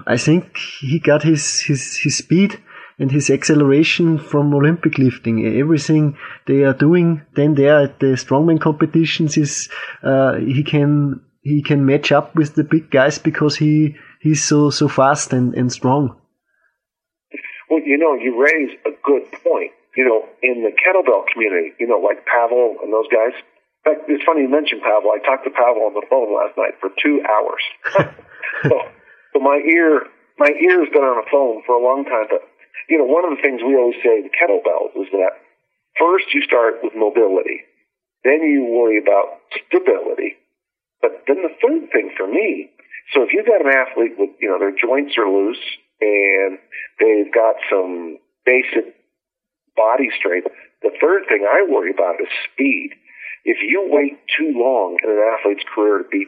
[0.06, 2.60] I think he got his his his speed
[3.00, 5.46] and his acceleration from Olympic lifting.
[5.58, 9.70] Everything they are doing then there at the strongman competitions is
[10.04, 14.70] uh, he can he can match up with the big guys because he he's so
[14.70, 16.20] so fast and, and strong.
[17.70, 19.72] Well, you know, you raise a good point.
[19.96, 23.34] You know, in the kettlebell community, you know, like Pavel and those guys.
[23.86, 25.12] In fact, it's funny you mentioned Pavel.
[25.12, 27.64] I talked to Pavel on the phone last night for two hours.
[28.64, 28.76] so,
[29.34, 30.04] so my ear,
[30.38, 32.28] my ear's been on the phone for a long time.
[32.30, 32.49] But
[32.88, 35.36] you know, one of the things we always say with kettlebells is that
[35.98, 37.66] first you start with mobility,
[38.24, 40.38] then you worry about stability,
[41.02, 42.70] but then the third thing for me,
[43.14, 45.62] so if you've got an athlete with, you know, their joints are loose
[46.02, 46.60] and
[47.00, 48.96] they've got some basic
[49.76, 50.48] body strength,
[50.82, 52.92] the third thing I worry about is speed.
[53.46, 56.28] If you wait too long in an athlete's career to beat,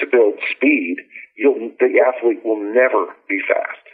[0.00, 0.96] to build speed,
[1.36, 3.87] you'll, the athlete will never be fast.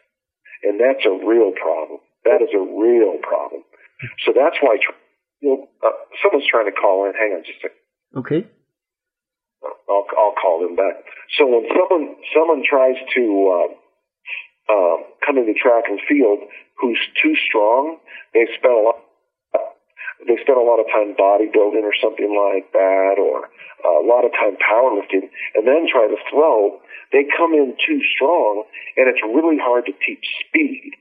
[0.64, 2.00] And that's a real problem.
[2.24, 3.62] That is a real problem.
[4.24, 4.80] So that's why,
[5.40, 7.12] you know, uh, someone's trying to call in.
[7.12, 7.84] Hang on just a second.
[8.16, 8.40] Okay.
[9.88, 11.04] I'll, I'll call them back.
[11.36, 13.22] So when someone someone tries to
[13.52, 13.70] uh,
[14.72, 16.40] uh, come into track and field
[16.80, 17.98] who's too strong,
[18.32, 18.96] they spend a lot.
[20.22, 23.50] They spend a lot of time bodybuilding or something like that, or
[23.84, 26.80] uh, a lot of time powerlifting, and then try to throw.
[27.12, 28.64] They come in too strong,
[28.96, 30.92] and it's really hard to teach speed.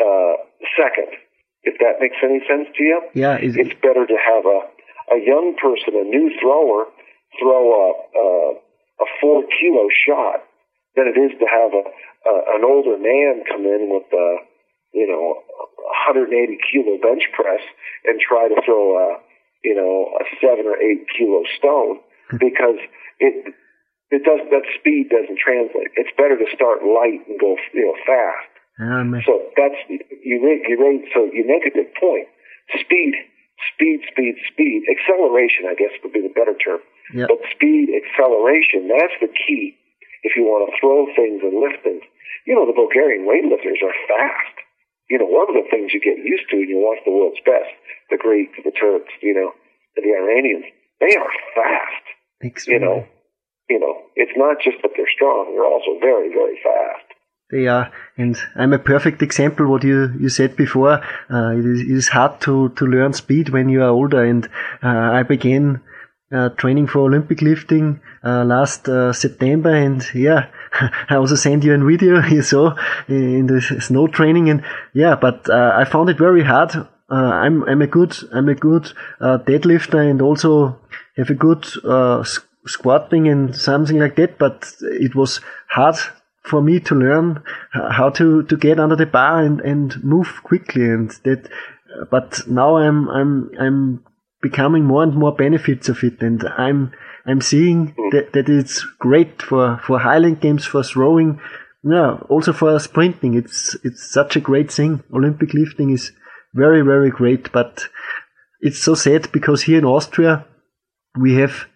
[0.00, 0.40] Uh,
[0.76, 1.16] second,
[1.62, 3.38] if that makes any sense to you, Yeah.
[3.38, 4.60] Is, it's better to have a
[5.06, 6.86] a young person, a new thrower,
[7.38, 7.86] throw a
[8.18, 8.26] a,
[9.00, 10.42] a four kilo shot
[10.96, 14.28] than it is to have a, a an older man come in with a
[14.92, 15.42] you know
[15.86, 17.62] 180 kilo bench press
[18.04, 19.18] and try to throw a
[19.64, 22.00] you know a seven or eight kilo stone
[22.38, 22.78] because
[23.20, 23.54] it
[24.10, 25.90] it does that speed doesn't translate.
[25.98, 28.50] It's better to start light and go you know fast.
[28.78, 32.28] um, So that's you make you make so you make a good point.
[32.82, 33.14] Speed,
[33.74, 34.82] speed, speed, speed.
[34.90, 36.80] Acceleration, I guess, would be the better term.
[37.14, 37.26] Yeah.
[37.30, 39.78] But speed, acceleration, that's the key.
[40.26, 42.02] If you want to throw things and lift things,
[42.46, 44.55] you know the Bulgarian weightlifters are fast.
[45.08, 47.42] You know, one of the things you get used to when you watch the world's
[47.46, 47.70] best,
[48.10, 49.52] the Greeks, the Turks, you know,
[49.94, 50.66] the Iranians,
[51.00, 52.04] they are fast.
[52.66, 53.06] You know,
[53.68, 57.06] you know, it's not just that they're strong; they're also very, very fast.
[57.50, 59.68] They are, and I'm a perfect example.
[59.68, 63.50] What you, you said before, uh, it, is, it is hard to, to learn speed
[63.50, 64.24] when you are older.
[64.24, 64.46] And
[64.82, 65.80] uh, I began
[66.32, 70.46] uh, training for Olympic lifting uh, last uh, September, and yeah,
[71.10, 72.74] I also sent you a video you saw
[73.08, 76.74] in the snow training, and yeah, but uh, I found it very hard.
[76.74, 80.80] Uh, I'm I'm a good I'm a good deadlifter and also
[81.16, 81.64] have a good
[82.66, 84.38] squatting and something like that.
[84.38, 85.96] But it was hard
[86.42, 90.84] for me to learn how to, to get under the bar and, and move quickly
[90.84, 91.48] and that
[92.10, 94.04] but now I'm I'm I'm
[94.42, 96.92] becoming more and more benefits of it and I'm
[97.24, 101.40] I'm seeing that, that it's great for, for Highland games for throwing
[101.82, 106.12] yeah also for sprinting it's it's such a great thing Olympic lifting is
[106.54, 107.88] very very great but
[108.60, 110.46] it's so sad because here in Austria
[111.18, 111.66] we have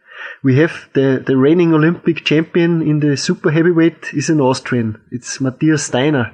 [0.42, 5.00] we have the, the reigning Olympic champion in the super heavyweight is an Austrian.
[5.10, 6.32] It's Matthias Steiner.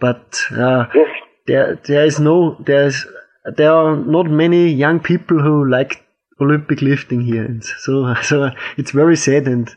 [0.00, 1.08] But uh, Yes.
[1.46, 3.06] there there is no there's
[3.56, 6.04] there are not many young people who like
[6.40, 9.46] Olympic lifting here, and so so it's very sad.
[9.46, 9.70] And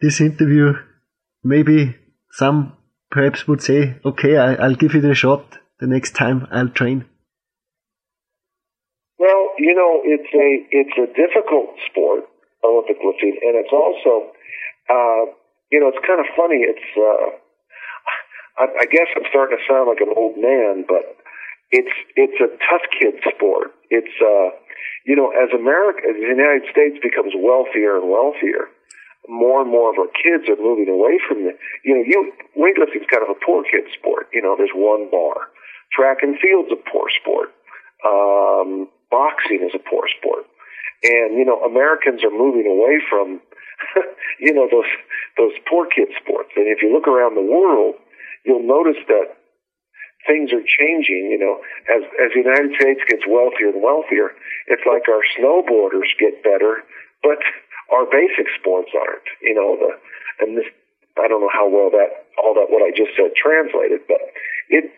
[0.00, 0.74] this interview,
[1.42, 1.96] maybe
[2.30, 2.76] some
[3.10, 7.04] perhaps would say, okay, I, I'll give it a shot the next time I'll train.
[9.18, 12.24] Well, you know, it's a it's a difficult sport,
[12.64, 14.32] Olympic lifting, and it's also
[14.88, 15.32] uh,
[15.70, 16.62] you know, it's kind of funny.
[16.62, 17.34] It's, uh,
[18.62, 21.18] I, I guess I'm starting to sound like an old man, but
[21.70, 23.74] it's it's a tough kid sport.
[23.90, 24.54] It's uh,
[25.06, 28.70] you know, as America, as the United States becomes wealthier and wealthier,
[29.28, 31.54] more and more of our kids are moving away from the.
[31.82, 32.18] You know, you
[32.54, 34.30] weightlifting is kind of a poor kid sport.
[34.32, 35.50] You know, there's one bar.
[35.94, 37.50] Track and field's a poor sport.
[38.02, 40.46] Um, boxing is a poor sport,
[41.02, 43.40] and you know, Americans are moving away from.
[44.40, 44.88] you know those
[45.36, 47.94] those poor kid sports, and if you look around the world,
[48.44, 49.36] you'll notice that
[50.26, 51.30] things are changing.
[51.30, 51.54] You know,
[51.88, 54.34] as as the United States gets wealthier and wealthier,
[54.66, 56.82] it's like our snowboarders get better,
[57.22, 57.38] but
[57.90, 59.28] our basic sports aren't.
[59.40, 59.90] You know, the
[60.44, 60.68] and this
[61.16, 64.20] I don't know how well that all that what I just said translated, but
[64.68, 64.92] it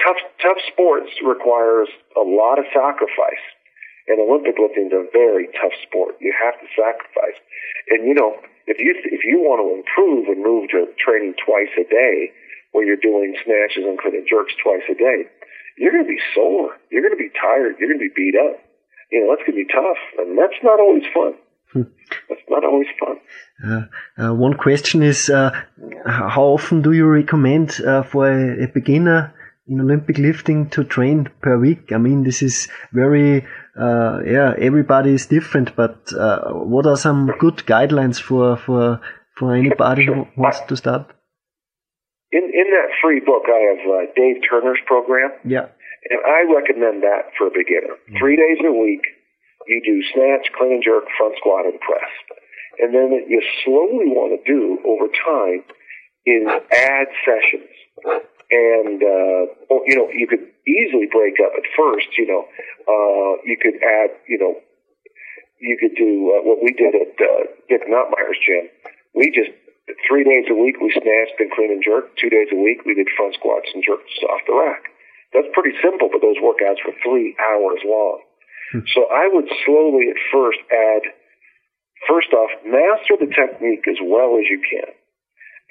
[0.00, 3.44] tough tough sports requires a lot of sacrifice.
[4.06, 6.20] And Olympic lifting is a very tough sport.
[6.20, 7.40] You have to sacrifice.
[7.88, 11.72] And you know, if you if you want to improve and move to training twice
[11.76, 12.32] a day,
[12.74, 15.30] where you're doing snatches and clean jerks twice a day,
[15.78, 16.74] you're going to be sore.
[16.90, 17.76] You're going to be tired.
[17.78, 18.58] You're going to be beat up.
[19.12, 20.02] You know, that's going to be tough.
[20.18, 21.34] And that's not always fun.
[21.72, 21.82] Hmm.
[22.28, 23.16] That's not always fun.
[23.64, 23.82] Uh,
[24.22, 25.50] uh, one question is, uh,
[26.04, 29.32] how often do you recommend uh, for a, a, beginner
[29.68, 31.92] in Olympic lifting to train per week?
[31.92, 33.46] I mean, this is very,
[33.78, 39.00] uh, yeah, everybody is different, but uh, what are some good guidelines for, for,
[39.36, 41.12] for anybody who wants to start?
[42.34, 45.30] In in that free book, I have uh, Dave Turner's program.
[45.46, 45.70] Yeah.
[46.10, 47.94] And I recommend that for a beginner.
[47.94, 48.18] Mm-hmm.
[48.18, 49.06] Three days a week,
[49.70, 52.10] you do snatch, clean and jerk, front squat, and press.
[52.78, 55.62] And then what you slowly want to do over time
[56.26, 56.44] is
[56.74, 57.70] add sessions.
[58.50, 59.40] And, uh,
[59.86, 62.44] you know, you could easily break up at first, you know,
[62.84, 64.60] uh, you could add, you know,
[65.60, 68.68] you could do uh, what we did at uh, Dick Notmeyer's gym.
[69.14, 69.50] We just
[70.08, 72.16] Three days a week we snatched and clean and jerk.
[72.16, 74.88] Two days a week we did front squats and jerks off the rack.
[75.36, 78.22] That's pretty simple, but those workouts were three hours long.
[78.72, 78.86] Hmm.
[78.94, 81.02] So I would slowly at first add,
[82.08, 84.88] first off, master the technique as well as you can.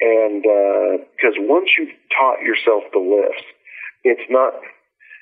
[0.03, 0.43] And,
[1.15, 3.45] because uh, once you've taught yourself the lifts,
[4.03, 4.53] it's not,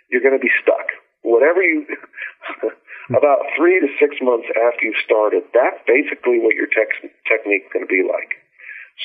[0.09, 0.89] you're going to be stuck.
[1.21, 1.85] Whatever you,
[3.15, 6.89] about three to six months after you've started, that's basically what your tech,
[7.29, 8.40] technique is going to be like.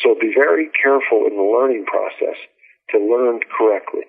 [0.02, 2.36] So be very careful in the learning process
[2.90, 4.04] to learn correctly.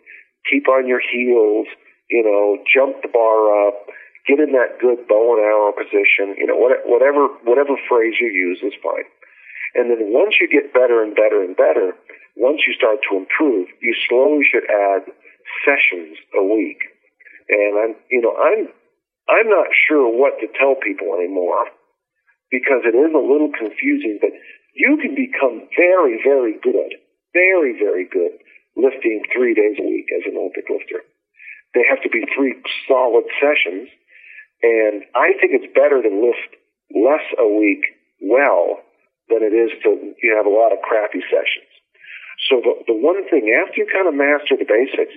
[0.49, 1.67] Keep on your heels,
[2.09, 3.87] you know, jump the bar up,
[4.27, 8.59] get in that good bow and arrow position, you know, whatever, whatever phrase you use
[8.63, 9.07] is fine.
[9.75, 11.93] And then once you get better and better and better,
[12.35, 15.09] once you start to improve, you slowly should add
[15.65, 16.79] sessions a week.
[17.49, 18.69] And I'm, you know, I'm,
[19.27, 21.67] I'm not sure what to tell people anymore
[22.51, 24.31] because it is a little confusing, but
[24.77, 26.93] you can become very, very good,
[27.33, 28.37] very, very good
[28.77, 31.01] lifting three days a week as an Olympic lifter.
[31.73, 32.55] They have to be three
[32.87, 33.89] solid sessions.
[34.61, 36.51] And I think it's better to lift
[36.93, 37.85] less a week
[38.21, 38.85] well
[39.29, 41.69] than it is to you have a lot of crappy sessions.
[42.49, 45.13] So the, the one thing, after you kind of master the basics,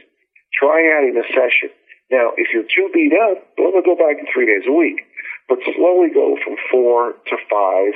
[0.57, 1.71] try adding a session.
[2.11, 5.05] Now, if you're too beat up, then we'll go back to three days a week.
[5.49, 7.95] But slowly go from four to five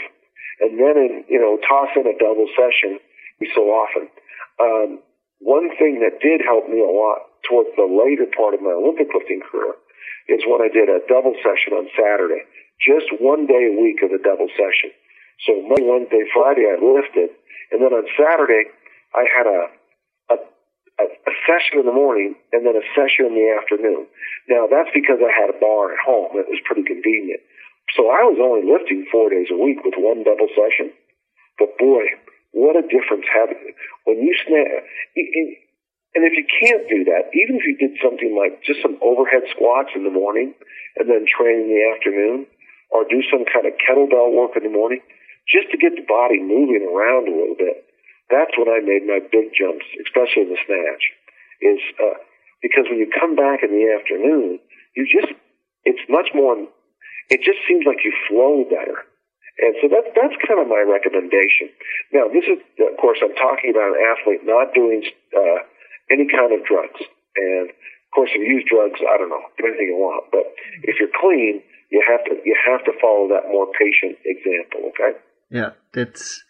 [0.60, 2.98] and then in, you know toss in a double session
[3.54, 4.08] so often.
[4.60, 5.02] Um,
[5.42, 9.12] one thing that did help me a lot towards the later part of my Olympic
[9.12, 9.76] lifting career
[10.30, 12.48] is when I did a double session on Saturday,
[12.80, 14.94] just one day a week of a double session.
[15.44, 17.36] So Monday, Wednesday, Friday I lifted,
[17.74, 18.70] and then on Saturday
[19.12, 19.60] I had a
[21.00, 24.06] a, a session in the morning and then a session in the afternoon.
[24.48, 26.38] Now that's because I had a bar at home.
[26.38, 27.42] It was pretty convenient.
[27.92, 30.90] So I was only lifting four days a week with one double session.
[31.60, 32.08] But boy,
[32.56, 33.76] what a difference having
[34.08, 34.82] when you snap.
[36.14, 39.44] And if you can't do that, even if you did something like just some overhead
[39.50, 40.54] squats in the morning
[40.96, 42.46] and then train in the afternoon,
[42.94, 45.02] or do some kind of kettlebell work in the morning,
[45.50, 47.82] just to get the body moving around a little bit,
[48.30, 51.04] that's when I made my big jumps, especially in the snatch.
[51.60, 52.18] Is uh,
[52.62, 54.58] because when you come back in the afternoon,
[54.96, 55.34] you just
[55.84, 56.56] it's much more
[57.30, 59.04] it just seems like you flow better.
[59.58, 61.70] And so that's that's kind of my recommendation.
[62.10, 65.62] Now, this is, of course, I'm talking about an athlete not doing uh,
[66.10, 66.98] any kind of drugs.
[67.38, 70.26] And of course, if you use drugs, I don't know, do anything you want.
[70.34, 70.50] But
[70.82, 74.90] if you're clean, you have to you have to follow that more patient example.
[74.90, 75.18] Okay?
[75.50, 76.42] Yeah, that's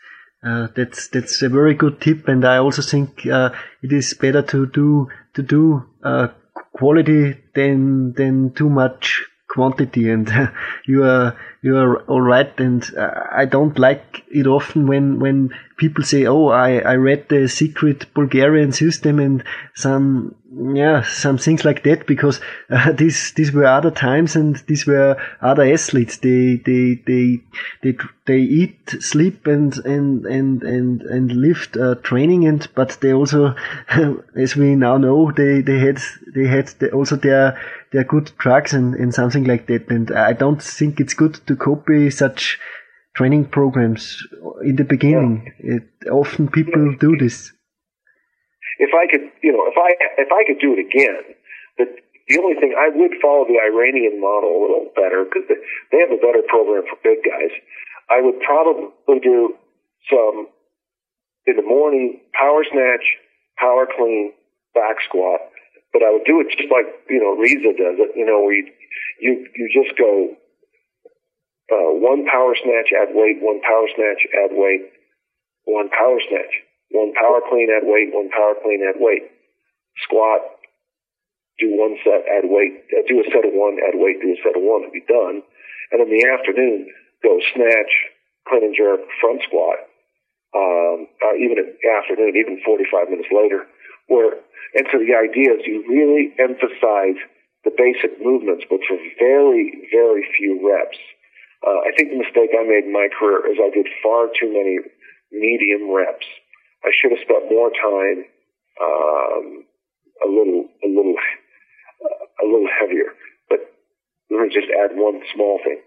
[0.42, 3.50] uh, that's that's a very good tip, and I also think uh,
[3.82, 6.28] it is better to do to do uh,
[6.72, 10.28] quality than than too much quantity and
[10.86, 15.48] you are you are all right and uh, I don't like it often when when
[15.78, 19.42] people say oh I I read the secret Bulgarian system and
[19.74, 20.34] some
[20.74, 22.38] yeah some things like that because
[22.68, 26.18] uh, these these were other times and these were other athletes.
[26.18, 27.40] They they they
[27.82, 27.96] they
[28.26, 33.54] they eat sleep and and and and and lift uh, training and but they also
[34.36, 35.98] as we now know they they had
[36.34, 37.58] they had also their
[37.94, 39.88] their good drugs and and something like that.
[39.88, 42.58] And I don't think it's good to copy such
[43.16, 44.22] training programs
[44.62, 45.76] in the beginning yeah.
[45.76, 47.52] it, often people do this
[48.78, 51.22] if I could, you know, if I if I could do it again,
[51.78, 51.86] the
[52.28, 55.58] the only thing I would follow the Iranian model a little better because they,
[55.92, 57.52] they have a better program for big guys.
[58.10, 59.54] I would probably do
[60.10, 60.48] some
[61.46, 63.04] in the morning power snatch,
[63.58, 64.32] power clean,
[64.74, 65.40] back squat,
[65.92, 68.16] but I would do it just like you know Reza does it.
[68.16, 68.66] You know, where you
[69.20, 70.34] you, you just go
[71.72, 74.92] uh, one power snatch, add weight, one power snatch, add weight,
[75.64, 76.54] one power snatch
[76.94, 79.26] one power clean, add weight, one power clean, add weight.
[80.06, 80.46] Squat,
[81.58, 84.38] do one set, add weight, uh, do a set of one, add weight, do a
[84.46, 85.42] set of one, and be done.
[85.90, 86.86] And in the afternoon,
[87.22, 87.92] go snatch,
[88.46, 89.82] clean and jerk, front squat,
[90.54, 93.66] um, uh, even in the afternoon, even 45 minutes later,
[94.06, 94.38] where,
[94.78, 97.18] and so the idea is you really emphasize
[97.66, 100.98] the basic movements, but for very, very few reps.
[101.64, 104.52] Uh, I think the mistake I made in my career is I did far too
[104.52, 104.84] many
[105.32, 106.28] medium reps.
[106.84, 108.28] I should have spent more time,
[108.76, 109.64] um,
[110.20, 113.16] a little, a little, uh, a little heavier.
[113.48, 113.64] But
[114.28, 115.80] let me just add one small thing.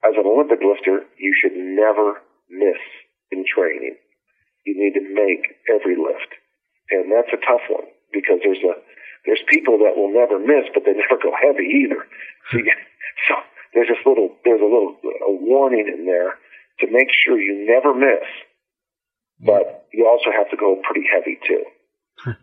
[0.00, 2.80] As an Olympic lifter, you should never miss
[3.30, 4.00] in training.
[4.64, 6.32] You need to make every lift.
[6.88, 8.74] And that's a tough one because there's a,
[9.28, 12.00] there's people that will never miss, but they never go heavy either.
[12.50, 12.72] So, you,
[13.28, 13.34] so
[13.74, 16.34] there's this little, there's a little a warning in there
[16.80, 18.26] to make sure you never miss
[19.40, 21.64] but you also have to go pretty heavy too.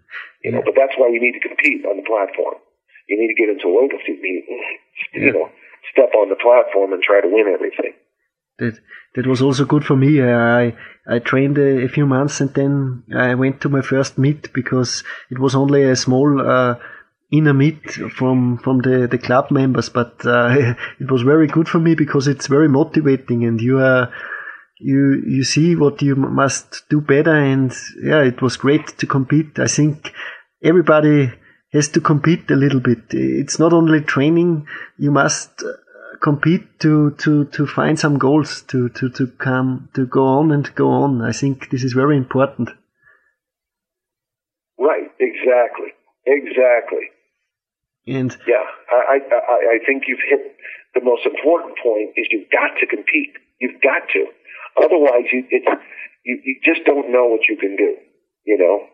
[0.43, 2.55] you know, but that's why you need to compete on the platform.
[3.07, 4.78] You need to get into weightlifting meeting,
[5.13, 5.49] you know,
[5.91, 7.93] step on the platform and try to win everything.
[8.59, 8.80] That
[9.13, 10.21] that was also good for me.
[10.21, 10.75] I
[11.07, 15.03] I trained a, a few months and then I went to my first meet because
[15.30, 16.75] it was only a small uh,
[17.32, 21.80] inner meet from from the the club members, but uh, it was very good for
[21.80, 24.11] me because it's very motivating and you are
[24.80, 29.59] you you see what you must do better and yeah it was great to compete.
[29.59, 30.13] I think
[30.63, 31.34] everybody
[31.73, 33.03] has to compete a little bit.
[33.09, 34.67] It's not only training.
[34.97, 35.73] You must uh,
[36.21, 40.73] compete to to to find some goals to to to come to go on and
[40.75, 41.21] go on.
[41.21, 42.69] I think this is very important.
[44.80, 45.11] Right.
[45.19, 45.91] Exactly.
[46.25, 47.09] Exactly
[48.08, 50.55] and yeah i i i think you've hit
[50.95, 54.26] the most important point is you've got to compete you've got to
[54.78, 55.66] Otherwise, you it's
[56.24, 57.95] you, you just don't know what you can do.
[58.45, 58.88] You know.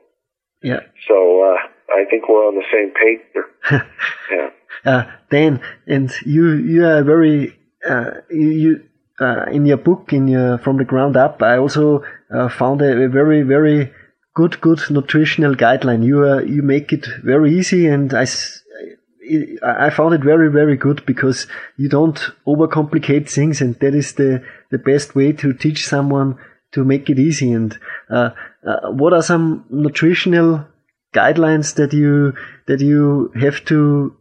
[0.61, 0.80] Yeah.
[1.07, 1.57] So uh,
[1.93, 3.82] I think we're on the same page.
[4.32, 4.49] yeah.
[4.86, 7.57] Uh, Dan, and you you are very
[7.88, 8.84] uh, you
[9.20, 11.41] uh, in your book in your from the ground up.
[11.41, 12.03] I also
[12.34, 13.91] uh, found a, a, very very
[14.34, 16.05] good good nutritional guideline.
[16.05, 18.26] You uh, you make it very easy, and I
[19.63, 21.47] I found it very, very good because
[21.78, 26.38] you don't overcomplicate things, and that is the, the best way to teach someone
[26.74, 27.53] to make it easy.
[27.53, 27.78] And
[28.09, 28.32] uh,
[28.67, 30.65] uh, what are some nutritional
[31.13, 32.34] guidelines that you
[32.67, 34.15] that you have to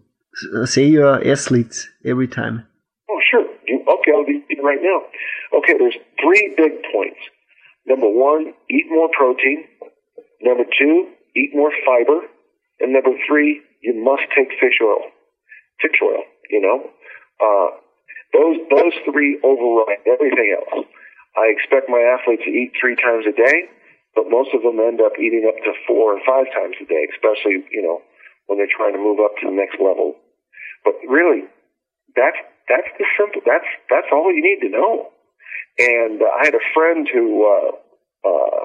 [0.54, 2.66] uh, say your athletes every time?
[3.10, 3.44] Oh, sure.
[3.44, 5.02] Okay, I'll be right now.
[5.58, 7.20] Okay, there's three big points.
[7.86, 9.64] Number one, eat more protein.
[10.40, 12.20] Number two, eat more fiber.
[12.80, 15.10] And number three, you must take fish oil.
[15.82, 16.78] Fish oil, you know.
[17.42, 17.68] Uh,
[18.32, 20.86] those those three override everything else.
[21.36, 23.68] I expect my athletes to eat three times a day,
[24.14, 27.08] but most of them end up eating up to four or five times a day,
[27.12, 28.00] especially you know
[28.46, 30.16] when they're trying to move up to the next level.
[30.84, 31.44] But really,
[32.14, 33.42] that's that's the simple.
[33.44, 35.10] That's that's all you need to know.
[35.78, 37.70] And uh, I had a friend who uh,
[38.28, 38.60] uh,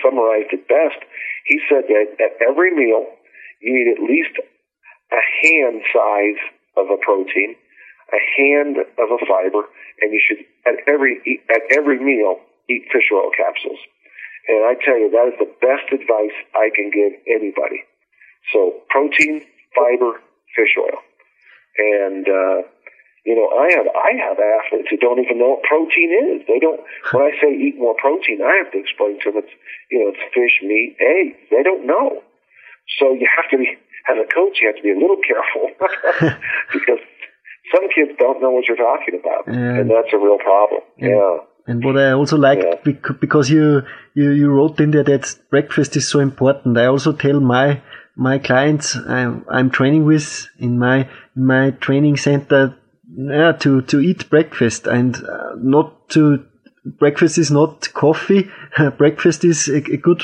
[0.00, 0.98] summarized it best.
[1.46, 3.06] He said that at every meal,
[3.60, 4.38] you need at least
[5.12, 6.40] a hand size
[6.76, 7.54] of a protein,
[8.12, 9.68] a hand of a fiber,
[10.00, 13.78] and you should at every at every meal eat fish oil capsules.
[14.48, 17.86] And I tell you, that is the best advice I can give anybody.
[18.52, 19.42] So protein,
[19.76, 20.18] fiber,
[20.56, 20.98] fish oil,
[21.78, 22.66] and uh,
[23.24, 26.46] you know, I have I have athletes who don't even know what protein is.
[26.48, 26.80] They don't.
[27.12, 29.54] When I say eat more protein, I have to explain to them it's
[29.90, 31.38] you know it's fish, meat, eggs.
[31.50, 32.22] They don't know.
[32.98, 35.68] So you have to be as a coach, you have to be a little careful
[36.72, 36.98] because
[37.74, 39.80] some kids don't know what you're talking about, Yeah.
[39.80, 40.80] and that's a real problem.
[40.98, 41.08] Yeah.
[41.08, 41.36] Yeah.
[41.68, 42.74] And what I also like, Yeah.
[42.84, 43.82] bec- because you,
[44.14, 46.76] you, you wrote in there that breakfast is so important.
[46.76, 47.80] I also tell my,
[48.16, 52.76] my clients I'm, I'm training with in my, in my training center,
[53.16, 56.44] yeah, to, to eat breakfast and uh, not to,
[56.98, 58.50] breakfast is not coffee.
[58.98, 60.20] breakfast is a, a good,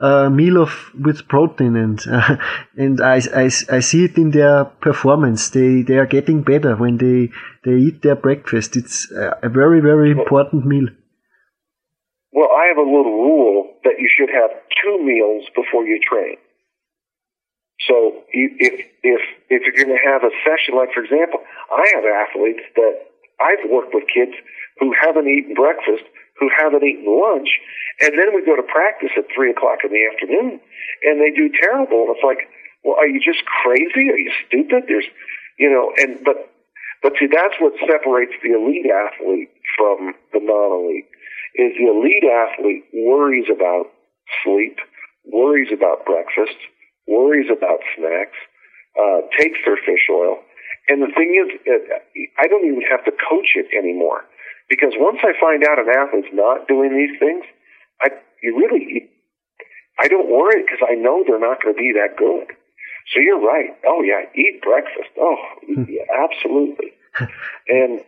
[0.00, 2.36] uh, meal of, with protein and, uh,
[2.76, 5.50] and I, I, I see it in their performance.
[5.50, 7.30] They, they are getting better when they,
[7.64, 8.76] they eat their breakfast.
[8.76, 10.88] It's a very, very important meal.
[12.32, 14.50] Well, I have a little rule that you should have
[14.82, 16.36] two meals before you train.
[17.88, 21.40] So you, if if if you're going to have a session, like for example,
[21.72, 22.94] I have athletes that
[23.40, 24.36] I've worked with kids
[24.78, 26.04] who haven't eaten breakfast,
[26.40, 27.60] who haven't eaten lunch,
[28.00, 30.58] and then we go to practice at three o'clock in the afternoon,
[31.04, 32.08] and they do terrible.
[32.08, 32.48] And it's like,
[32.82, 34.08] well, are you just crazy?
[34.08, 34.88] Are you stupid?
[34.88, 35.04] There's,
[35.60, 36.48] you know, and but
[37.04, 41.08] but see, that's what separates the elite athlete from the non-elite.
[41.60, 43.92] Is the elite athlete worries about
[44.42, 44.80] sleep,
[45.28, 46.56] worries about breakfast,
[47.06, 48.38] worries about snacks,
[48.96, 50.40] uh, takes their fish oil.
[50.88, 54.24] And the thing is, uh, I don't even have to coach it anymore
[54.70, 57.44] because once I find out an athlete's not doing these things,
[58.00, 58.08] I
[58.42, 59.10] you really
[59.98, 62.56] I don't worry because I know they're not going to be that good.
[63.12, 63.76] So you're right.
[63.84, 65.10] Oh yeah, eat breakfast.
[65.18, 65.36] Oh,
[65.68, 66.92] yeah, absolutely.
[67.68, 68.00] and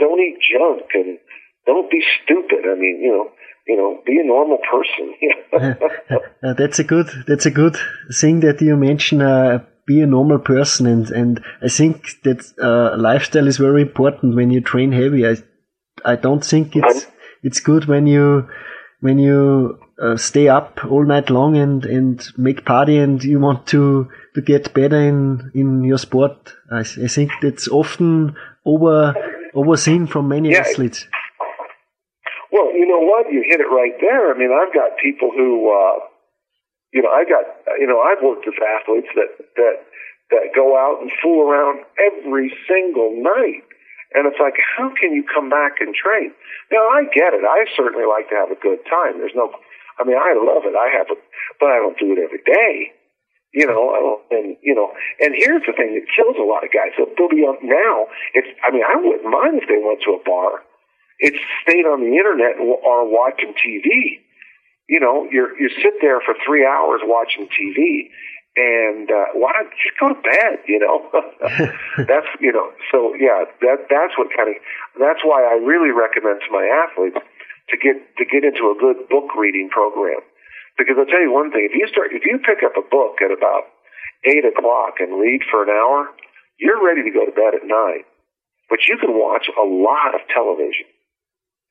[0.00, 1.18] don't eat junk and
[1.66, 2.64] don't be stupid.
[2.64, 3.30] I mean, you know,
[3.66, 5.14] you know, be a normal person.
[6.40, 7.76] Uh, that's a good that's a good
[8.20, 9.20] thing that you mention.
[9.20, 14.36] Uh, be a normal person, and and I think that uh, lifestyle is very important
[14.36, 15.26] when you train heavy.
[15.26, 15.36] I
[16.04, 17.06] I don't think it's
[17.42, 18.48] it's good when you
[19.00, 23.66] when you uh, stay up all night long and and make party and you want
[23.68, 26.54] to to get better in in your sport.
[26.70, 29.14] I, I think that's often over
[29.54, 30.60] overseen from many Yeah.
[30.60, 31.06] athletes.
[32.50, 33.30] Well, you know what?
[33.32, 34.32] You hit it right there.
[34.32, 36.00] I mean, I've got people who, uh,
[36.92, 37.44] you know, I got,
[37.78, 39.76] you know, I've worked with athletes that that
[40.30, 43.67] that go out and fool around every single night,
[44.14, 46.32] and it's like, how can you come back and train?
[46.72, 47.44] Now, I get it.
[47.44, 49.20] I certainly like to have a good time.
[49.20, 49.52] There's no,
[50.00, 50.72] I mean, I love it.
[50.72, 51.20] I have it,
[51.60, 52.92] but I don't do it every day.
[53.52, 54.92] You know, I don't, and you know,
[55.24, 56.92] and here's the thing that kills a lot of guys.
[57.00, 58.12] So they'll be up now.
[58.36, 60.68] It's, I mean, I wouldn't mind if they went to a bar
[61.18, 64.22] it's staying on the internet or watching TV.
[64.88, 68.08] You know, you're you sit there for three hours watching TV,
[68.58, 70.66] and uh, why not just go to bed?
[70.66, 71.06] You know,
[72.10, 72.74] that's you know.
[72.90, 74.58] So yeah, that that's what kind of
[74.98, 77.22] that's why I really recommend to my athletes
[77.70, 80.26] to get to get into a good book reading program.
[80.74, 83.22] Because I'll tell you one thing: if you start, if you pick up a book
[83.22, 83.70] at about
[84.26, 86.10] eight o'clock and read for an hour,
[86.58, 88.02] you're ready to go to bed at nine.
[88.66, 90.90] But you can watch a lot of television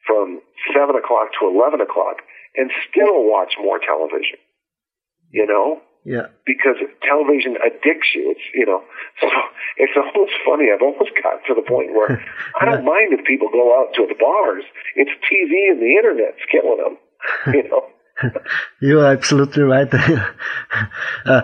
[0.08, 0.40] from
[0.72, 2.24] seven o'clock to eleven o'clock
[2.56, 4.40] and still watch more television.
[5.36, 6.32] You know, Yeah.
[6.46, 8.32] because television addicts you.
[8.32, 8.80] It's you know,
[9.20, 9.28] so
[9.76, 10.72] it's almost funny.
[10.72, 12.24] I've almost gotten to the point where
[12.62, 14.64] I don't mind if people go out to the bars.
[14.96, 16.96] It's TV and the internet's killing them.
[17.54, 17.84] You know.
[18.82, 19.94] You are absolutely right.
[21.26, 21.42] uh,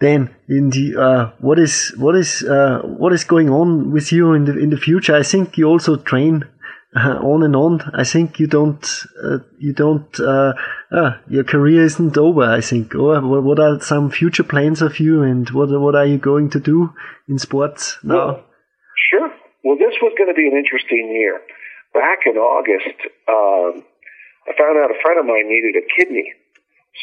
[0.00, 4.32] then, in the uh, what is what is uh, what is going on with you
[4.32, 5.14] in the in the future?
[5.14, 6.44] I think you also train
[6.94, 7.80] uh, on and on.
[7.94, 8.84] I think you don't
[9.22, 10.54] uh, you don't uh,
[10.90, 12.42] uh, your career isn't over.
[12.42, 12.94] I think.
[12.94, 16.60] Or what are some future plans of you, and what what are you going to
[16.60, 16.92] do
[17.28, 18.14] in sports now?
[18.14, 18.44] Well,
[19.10, 19.30] sure.
[19.64, 21.40] Well, this was going to be an interesting year.
[21.94, 23.84] Back in August, um,
[24.48, 26.32] I found out a friend of mine needed a kidney.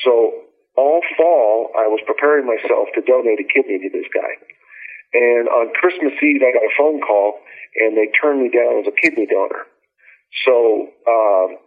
[0.03, 4.33] So all fall, I was preparing myself to donate a kidney to this guy.
[5.13, 7.39] And on Christmas Eve, I got a phone call,
[7.75, 9.65] and they turned me down as a kidney donor.
[10.45, 11.57] So, um,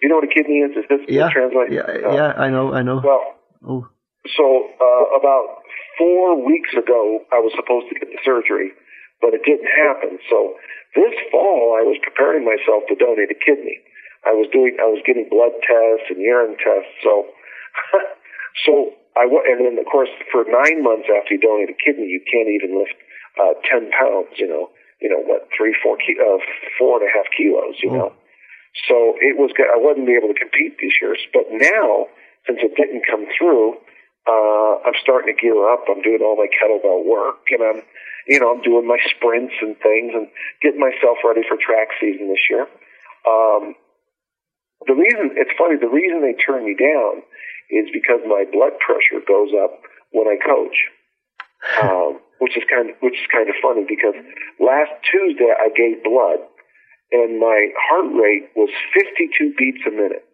[0.00, 0.76] you know what a kidney is?
[0.76, 1.72] Is this yeah, translate?
[1.72, 2.32] yeah, Uh, yeah.
[2.36, 3.00] I know, I know.
[3.04, 3.24] Well,
[3.66, 3.88] oh,
[4.36, 4.44] so
[4.80, 5.60] uh, about
[5.98, 8.72] four weeks ago, I was supposed to get the surgery,
[9.20, 10.18] but it didn't happen.
[10.28, 10.56] So
[10.96, 13.80] this fall, I was preparing myself to donate a kidney.
[14.24, 16.96] I was doing, I was getting blood tests and urine tests.
[17.04, 17.28] So,
[18.64, 18.72] so
[19.16, 22.50] I and then of course for nine months after you donate a kidney, you can't
[22.50, 22.98] even lift
[23.38, 24.34] uh, ten pounds.
[24.40, 24.70] You know,
[25.04, 26.40] you know what, three, four, ki- uh,
[26.80, 27.76] four and a half kilos.
[27.84, 27.96] You Oh.
[28.08, 28.12] know.
[28.88, 31.20] So it was, I wasn't able to compete these years.
[31.32, 32.08] But now,
[32.48, 33.76] since it didn't come through,
[34.26, 35.84] uh, I'm starting to gear up.
[35.88, 37.82] I'm doing all my kettlebell work and I'm,
[38.26, 40.26] you know, I'm doing my sprints and things and
[40.62, 42.66] getting myself ready for track season this year.
[43.28, 43.76] Um,
[44.88, 47.22] the reason, it's funny, the reason they turn me down
[47.70, 49.80] is because my blood pressure goes up
[50.10, 50.78] when I coach.
[51.80, 54.12] Um, which is kind of which is kind of funny because
[54.60, 56.44] last Tuesday I gave blood,
[57.08, 60.28] and my heart rate was 52 beats a minute.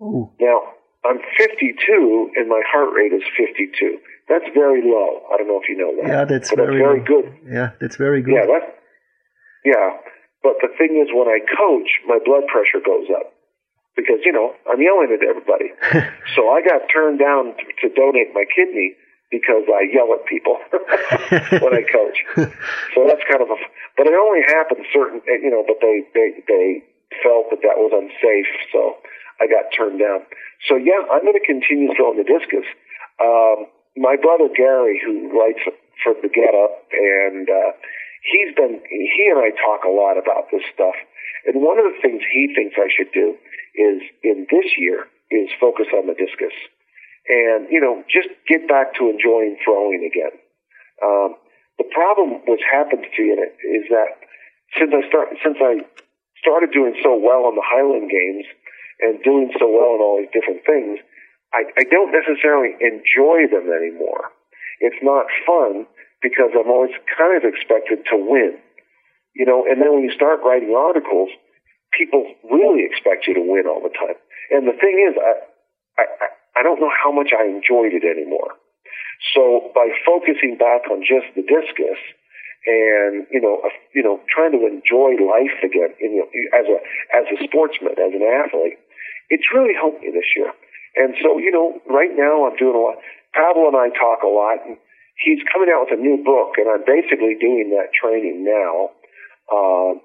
[0.00, 0.32] Ooh.
[0.40, 0.72] Now
[1.04, 3.76] I'm 52, and my heart rate is 52.
[4.32, 5.20] That's very low.
[5.28, 6.08] I don't know if you know that.
[6.08, 7.28] Yeah, that's very, very good.
[7.44, 8.40] Yeah, that's very good.
[8.40, 8.72] Yeah, that's
[9.68, 10.00] yeah.
[10.40, 13.36] But the thing is, when I coach, my blood pressure goes up
[14.00, 15.76] because you know I'm yelling at everybody.
[16.32, 18.96] so I got turned down to, to donate my kidney
[19.34, 20.54] because I yell at people
[21.58, 22.18] when I coach.
[22.94, 23.58] so that's kind of a.
[23.98, 25.66] But it only happened certain, you know.
[25.66, 26.66] But they they they
[27.22, 29.02] felt that that was unsafe, so
[29.42, 30.22] I got turned down.
[30.70, 32.66] So yeah, I'm going to continue throwing the discus.
[33.18, 33.66] Um,
[33.98, 35.62] my brother Gary, who writes
[36.02, 37.70] for the Get Up, and uh,
[38.22, 40.94] he's been he and I talk a lot about this stuff.
[41.46, 43.36] And one of the things he thinks I should do
[43.74, 46.54] is in this year is focus on the discus,
[47.28, 50.34] and you know just get back to enjoying throwing again.
[51.02, 51.36] Um,
[51.78, 53.34] the problem what's happened to you
[53.74, 54.14] is that
[54.78, 55.82] since I start since I
[56.40, 58.46] started doing so well on the Highland Games
[59.00, 61.00] and doing so well in all these different things,
[61.52, 64.30] I, I don't necessarily enjoy them anymore.
[64.80, 65.86] It's not fun
[66.20, 68.58] because I'm always kind of expected to win.
[69.34, 71.28] You know, and then when you start writing articles,
[71.96, 74.18] people really expect you to win all the time.
[74.50, 76.04] And the thing is, I, I,
[76.56, 78.54] I don't know how much I enjoyed it anymore.
[79.34, 82.00] So by focusing back on just the discus
[82.66, 83.60] and, you know,
[83.94, 86.78] you know, trying to enjoy life again, you know, as a,
[87.16, 88.78] as a sportsman, as an athlete,
[89.28, 90.52] it's really helped me this year.
[90.96, 92.96] And so, you know, right now I'm doing a lot.
[93.34, 94.78] Pavel and I talk a lot, and
[95.18, 98.94] he's coming out with a new book, and I'm basically doing that training now.
[99.50, 99.98] Uh,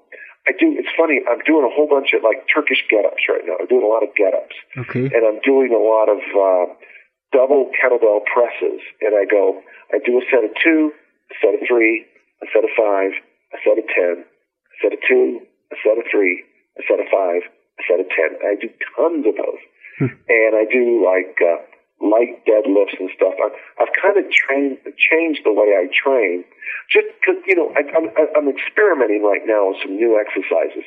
[0.48, 0.72] I do.
[0.78, 1.20] It's funny.
[1.28, 3.60] I'm doing a whole bunch of like Turkish get-ups right now.
[3.60, 4.56] I'm doing a lot of get-ups,
[4.88, 5.06] Okay.
[5.12, 6.64] and I'm doing a lot of uh,
[7.32, 8.80] double kettlebell presses.
[9.04, 9.60] And I go,
[9.92, 10.92] I do a set of two,
[11.30, 12.06] a set of three,
[12.42, 13.12] a set of five,
[13.52, 16.42] a set of ten, a set of two, a set of three,
[16.78, 17.42] a set of five,
[17.78, 18.30] a set of ten.
[18.40, 19.62] I do tons of those,
[20.00, 21.60] and I do like uh,
[22.00, 23.36] light deadlifts and stuff.
[23.36, 23.48] I,
[23.80, 26.44] I've kind of trained, changed the way I train,
[26.88, 30.84] just because you know I, I'm, I'm experimenting right now with some new exercises.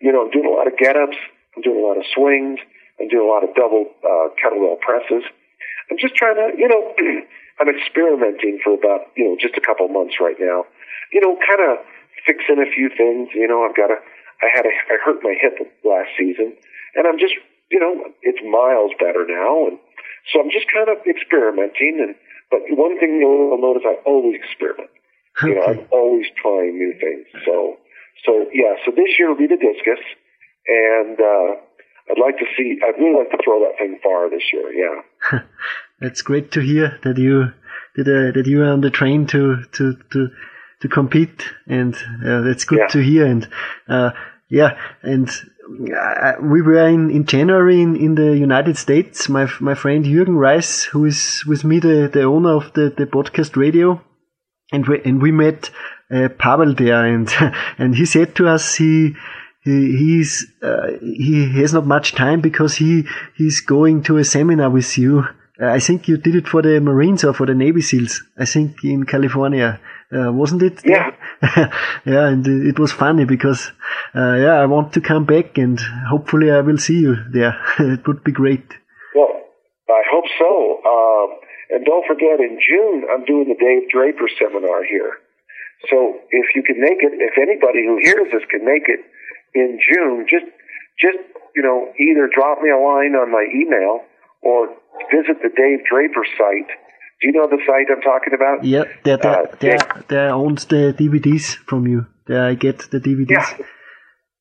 [0.00, 1.16] You know, I'm doing a lot of get-ups.
[1.56, 2.60] I'm doing a lot of swings.
[3.00, 5.24] I'm doing a lot of double uh, kettlebell presses.
[5.90, 6.94] I'm just trying to, you know,
[7.60, 10.64] I'm experimenting for about, you know, just a couple months right now.
[11.12, 11.84] You know, kind of
[12.24, 13.30] fixing a few things.
[13.34, 13.98] You know, I've got a,
[14.40, 16.54] I had a, I hurt my hip last season,
[16.94, 17.34] and I'm just,
[17.70, 19.78] you know, it's miles better now, and
[20.32, 21.98] so I'm just kind of experimenting.
[22.04, 22.14] And
[22.50, 24.90] but one thing you'll notice, I always experiment.
[25.42, 27.26] You know, I'm always trying new things.
[27.46, 27.76] So,
[28.26, 28.74] so yeah.
[28.84, 30.02] So this year will be the discus,
[30.66, 31.50] and uh,
[32.10, 32.78] I'd like to see.
[32.84, 34.72] I'd really like to throw that thing far this year.
[34.72, 35.40] Yeah.
[36.00, 37.52] That's great to hear that you
[37.96, 40.28] that, uh, that you are on the train to to to
[40.82, 41.94] to compete, and
[42.24, 42.86] uh, that's good Yeah.
[42.88, 43.26] to hear.
[43.26, 43.48] And
[43.88, 44.10] uh,
[44.50, 45.30] yeah, and
[45.96, 49.28] uh, we were in, in January in, in the United States.
[49.28, 53.06] My my friend Jürgen Reis, who is with me, the, the owner of the, the
[53.06, 54.02] podcast radio,
[54.72, 55.70] and we and we met
[56.10, 57.28] uh, Pavel there, and
[57.78, 59.14] and he said to us he.
[59.62, 63.04] He, he's uh, he has not much time because he
[63.36, 65.26] he's going to a seminar with you.
[65.60, 68.22] Uh, I think you did it for the Marines or for the Navy SEALs.
[68.38, 69.78] I think in California,
[70.12, 70.80] uh, wasn't it?
[70.84, 71.10] Yeah.
[72.04, 73.72] yeah, and it was funny because
[74.14, 77.56] uh, yeah, I want to come back and hopefully I will see you there.
[77.78, 78.66] it would be great.
[79.14, 79.30] Well,
[79.88, 80.50] I hope so.
[80.82, 81.38] Um,
[81.70, 85.22] and don't forget, in June, I'm doing the Dave Draper seminar here.
[85.88, 89.00] So if you can make it, if anybody who hears this can make it
[89.54, 90.50] in June, just,
[90.98, 91.18] just,
[91.54, 94.02] you know, either drop me a line on my email
[94.42, 94.68] or
[95.14, 96.70] visit the Dave Draper site.
[97.20, 98.64] Do you know the site I'm talking about?
[98.64, 99.78] Yeah, there, Uh, there,
[100.10, 100.32] yeah.
[100.32, 102.06] owns the DVDs from you.
[102.26, 103.30] There I get the DVDs.
[103.30, 103.66] Yeah.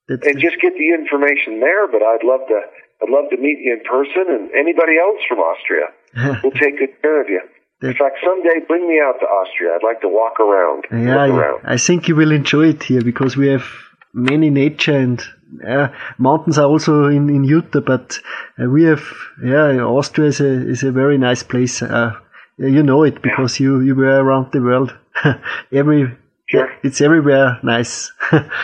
[0.07, 1.87] That's and just get the information there.
[1.87, 2.59] But I'd love to,
[3.03, 5.87] I'd love to meet you in person and anybody else from Austria.
[6.43, 7.41] We'll take good care of you.
[7.81, 9.69] In fact, someday bring me out to Austria.
[9.75, 10.85] I'd like to walk around.
[10.91, 11.27] Yeah.
[11.27, 11.61] around.
[11.65, 13.65] I think you will enjoy it here because we have
[14.13, 15.21] many nature and
[15.65, 18.19] uh, mountains are also in, in Utah, but
[18.61, 19.03] uh, we have,
[19.43, 21.81] yeah, Austria is a, is a very nice place.
[21.81, 22.11] Uh,
[22.59, 24.95] you know it because you, you were around the world.
[25.73, 26.15] Every,
[26.47, 26.69] Sure.
[26.83, 28.11] it's everywhere nice.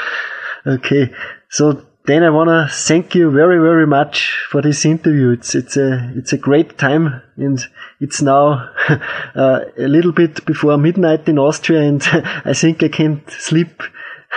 [0.67, 1.13] okay.
[1.49, 5.31] So then I want to thank you very, very much for this interview.
[5.31, 7.59] It's, it's a, it's a great time and
[7.99, 8.71] it's now
[9.35, 12.01] uh, a little bit before midnight in Austria and
[12.43, 13.81] I think I can't sleep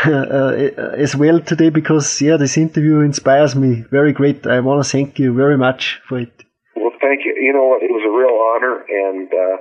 [0.04, 0.52] uh,
[0.96, 3.84] as well today because yeah, this interview inspires me.
[3.90, 4.46] Very great.
[4.46, 6.44] I want to thank you very much for it.
[6.80, 7.34] Well, thank you.
[7.34, 7.82] You know what?
[7.82, 9.56] It was a real honor, and uh,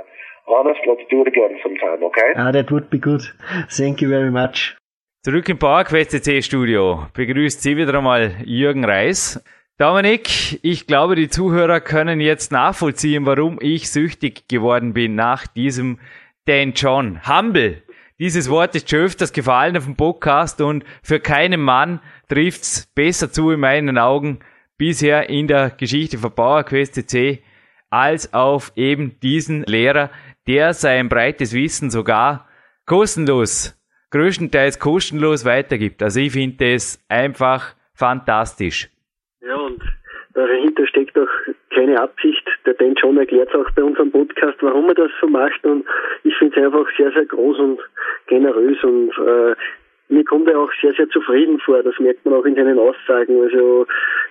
[0.48, 2.34] honest, let's do it again sometime, okay?
[2.36, 3.22] Ah, that would be good.
[3.70, 4.76] Thank you very much.
[5.24, 9.44] Zurück im PowerQuest CC Studio begrüßt Sie wieder einmal Jürgen Reis.
[9.78, 16.00] Dominik, ich glaube, die Zuhörer können jetzt nachvollziehen, warum ich süchtig geworden bin nach diesem
[16.46, 17.22] Dan John.
[17.28, 17.84] Humble.
[18.20, 22.00] Dieses Wort ist schon öfters gefallen auf dem Podcast und für keinen Mann
[22.30, 24.40] trifft's besser zu in meinen Augen
[24.78, 27.44] bisher in der Geschichte von PowerQuest CC
[27.90, 30.10] als auf eben diesen Lehrer,
[30.48, 32.48] der sein breites Wissen sogar
[32.86, 33.78] kostenlos
[34.12, 36.02] größtenteils kostenlos weitergibt.
[36.02, 38.90] Also ich finde es einfach fantastisch.
[39.42, 39.82] Ja, und
[40.34, 41.28] dahinter steckt auch
[41.74, 42.48] keine Absicht.
[42.66, 45.64] Der Dan John erklärt auch bei unserem Podcast, warum er das so macht.
[45.66, 45.86] Und
[46.24, 47.80] ich finde es einfach sehr, sehr groß und
[48.28, 49.56] generös und äh,
[50.10, 51.84] mir kommt er auch sehr, sehr zufrieden vor.
[51.84, 53.42] Das merkt man auch in seinen Aussagen.
[53.42, 53.86] Also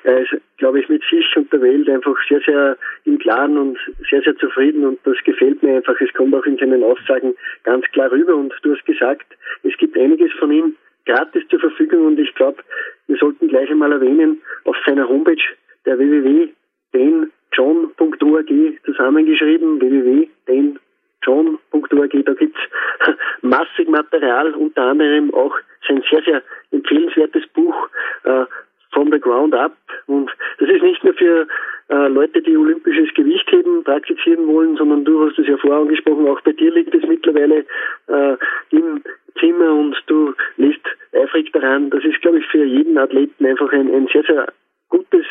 [0.04, 3.78] er ist, glaube ich, mit sich und der Welt einfach sehr, sehr im Klaren und
[4.10, 6.00] sehr, sehr zufrieden und das gefällt mir einfach.
[6.00, 9.26] Es kommt auch in seinen Aussagen ganz klar rüber und du hast gesagt,
[9.62, 10.74] es gibt einiges von ihm
[11.04, 12.62] gratis zur Verfügung und ich glaube,
[13.06, 15.36] wir sollten gleich einmal erwähnen, auf seiner Homepage
[15.84, 18.48] der www.denjohn.org
[18.84, 20.78] zusammengeschrieben, www.den
[21.26, 22.60] john.org, da gibt's
[23.42, 25.54] massig Material, unter anderem auch
[25.86, 27.88] sein sehr, sehr empfehlenswertes Buch
[28.24, 28.44] äh,
[28.92, 29.76] From the Ground Up.
[30.06, 31.46] Und das ist nicht nur für
[31.88, 36.40] äh, Leute, die olympisches Gewichtheben praktizieren wollen, sondern du hast es ja vorher angesprochen, auch
[36.40, 37.64] bei dir liegt es mittlerweile
[38.08, 38.36] äh,
[38.70, 39.02] im
[39.38, 40.80] Zimmer und du liest
[41.12, 41.90] eifrig daran.
[41.90, 44.46] Das ist, glaube ich, für jeden Athleten einfach ein, ein sehr, sehr
[44.88, 45.26] gutes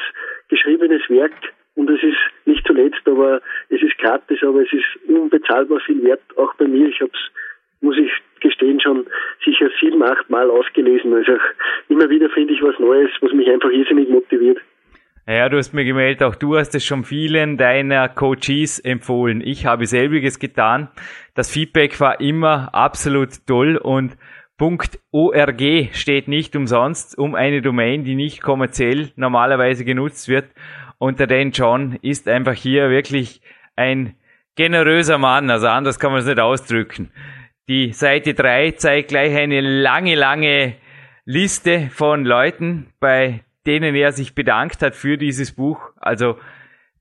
[0.50, 1.34] geschriebenes Werk,
[1.76, 6.22] und es ist nicht zuletzt, aber es ist gratis, aber es ist unbezahlbar viel wert,
[6.38, 6.88] auch bei mir.
[6.88, 7.32] Ich habe es,
[7.82, 9.06] muss ich gestehen, schon
[9.44, 11.14] sicher sieben, acht Mal ausgelesen.
[11.14, 11.34] Also
[11.90, 14.60] immer wieder finde ich was Neues, was mich einfach irrsinnig motiviert.
[15.28, 19.42] Ja, du hast mir gemeldet, auch du hast es schon vielen deiner Coaches empfohlen.
[19.44, 20.90] Ich habe selbiges getan.
[21.34, 24.16] Das Feedback war immer absolut toll und
[24.58, 25.62] .org
[25.92, 30.46] steht nicht umsonst um eine Domain, die nicht kommerziell normalerweise genutzt wird.
[30.98, 33.42] Und der Dan John ist einfach hier wirklich
[33.76, 34.16] ein
[34.56, 37.12] generöser Mann, also anders kann man es nicht ausdrücken.
[37.68, 40.76] Die Seite 3 zeigt gleich eine lange, lange
[41.26, 45.80] Liste von Leuten, bei denen er sich bedankt hat für dieses Buch.
[45.98, 46.38] Also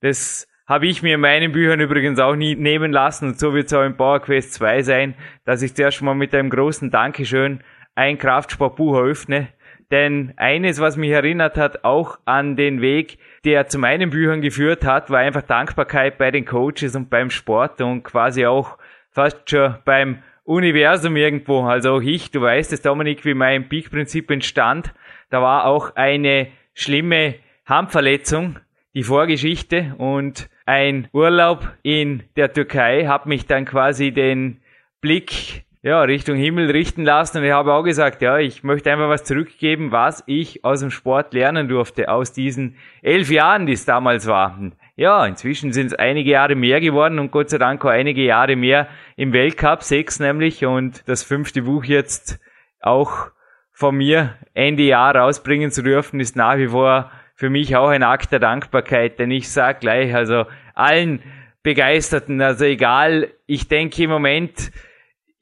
[0.00, 3.66] das habe ich mir in meinen Büchern übrigens auch nie nehmen lassen und so wird
[3.66, 5.14] es auch im Power Quest 2 sein,
[5.44, 7.62] dass ich zuerst mal mit einem großen Dankeschön
[7.94, 9.48] ein Kraftsportbuch eröffne.
[9.90, 14.84] Denn eines, was mich erinnert hat, auch an den Weg, der zu meinen Büchern geführt
[14.84, 18.78] hat, war einfach Dankbarkeit bei den Coaches und beim Sport und quasi auch
[19.10, 21.62] fast schon beim Universum irgendwo.
[21.62, 24.94] Also auch ich, du weißt es, Dominik, wie mein Peak-Prinzip entstand.
[25.30, 28.58] Da war auch eine schlimme Handverletzung,
[28.94, 34.60] die Vorgeschichte und ein Urlaub in der Türkei hat mich dann quasi den
[35.00, 37.38] Blick ja, Richtung Himmel richten lassen.
[37.38, 40.90] Und ich habe auch gesagt, ja, ich möchte einfach was zurückgeben, was ich aus dem
[40.90, 44.76] Sport lernen durfte, aus diesen elf Jahren, die es damals waren.
[44.96, 48.56] Ja, inzwischen sind es einige Jahre mehr geworden und Gott sei Dank auch einige Jahre
[48.56, 52.40] mehr im Weltcup, sechs nämlich, und das fünfte Buch jetzt
[52.80, 53.30] auch
[53.70, 58.04] von mir Ende Jahr rausbringen zu dürfen, ist nach wie vor für mich auch ein
[58.04, 61.22] Akt der Dankbarkeit, denn ich sage gleich, also allen
[61.62, 64.70] Begeisterten, also egal, ich denke im Moment,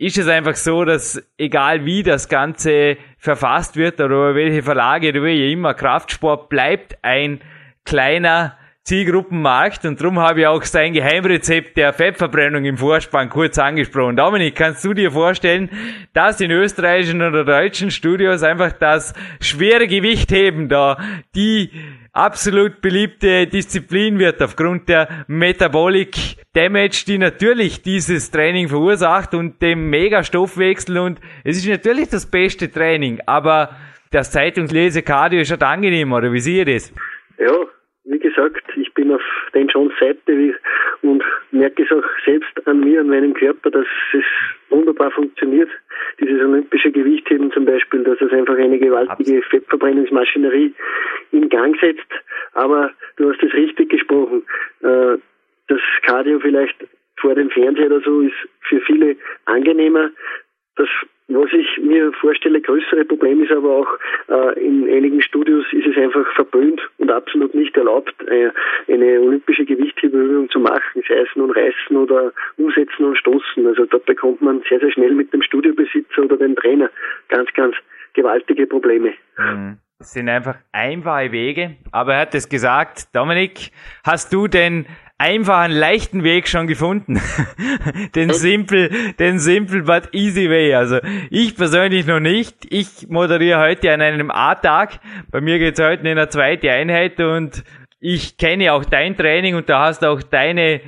[0.02, 5.22] ist es einfach so, dass egal wie das Ganze verfasst wird oder welche Verlage oder
[5.22, 7.40] wie immer, Kraftsport bleibt ein
[7.84, 14.16] kleiner Zielgruppenmarkt und darum habe ich auch sein Geheimrezept der Fettverbrennung im Vorspann kurz angesprochen.
[14.16, 15.70] Dominik, kannst du dir vorstellen,
[16.14, 20.98] dass in österreichischen oder deutschen Studios einfach das schwere Gewichtheben da
[21.36, 21.70] die
[22.12, 29.88] absolut beliebte Disziplin wird aufgrund der Metabolic Damage, die natürlich dieses Training verursacht und dem
[29.90, 33.70] Megastoffwechsel und es ist natürlich das beste Training, aber
[34.10, 36.92] das Zeitungslese-Cardio ist halt angenehm, oder wie sehe ihr das?
[37.38, 37.54] Ja,
[38.04, 39.22] wie gesagt, ich bin auf
[39.54, 40.54] den Johns Seite
[41.00, 44.24] und merke es auch selbst an mir, an meinem Körper, dass es
[44.72, 45.70] wunderbar funktioniert.
[46.20, 50.74] Dieses olympische Gewichtheben zum Beispiel, dass es einfach eine gewaltige Fettverbrennungsmaschinerie
[51.30, 52.10] in Gang setzt.
[52.54, 54.42] Aber du hast es richtig gesprochen.
[54.82, 55.18] Äh,
[55.68, 56.76] das Cardio vielleicht
[57.16, 60.10] vor dem Fernseher oder so ist für viele angenehmer.
[60.76, 60.88] Das
[61.34, 65.96] was ich mir vorstelle, größere Problem ist aber auch, äh, in einigen Studios ist es
[65.96, 68.50] einfach verböhnt und absolut nicht erlaubt, äh,
[68.88, 73.66] eine olympische Gewichthebeübung zu machen, sei es nun reißen oder umsetzen und stoßen.
[73.66, 76.90] Also da bekommt man sehr, sehr schnell mit dem Studiobesitzer oder dem Trainer
[77.28, 77.76] ganz, ganz
[78.14, 79.14] gewaltige Probleme.
[79.38, 79.78] Mhm.
[80.02, 81.76] Das sind einfach einfache Wege.
[81.92, 83.70] Aber er hat es gesagt, Dominik,
[84.02, 84.86] hast du denn
[85.16, 87.22] einfachen, leichten Weg schon gefunden.
[88.16, 88.90] den simple,
[89.20, 90.74] den simple but easy way.
[90.74, 90.98] Also
[91.30, 92.66] ich persönlich noch nicht.
[92.68, 94.98] Ich moderiere heute an einem A-Tag.
[95.30, 97.62] Bei mir geht's heute in eine zweite Einheit und
[98.00, 100.80] ich kenne auch dein Training und da hast auch deine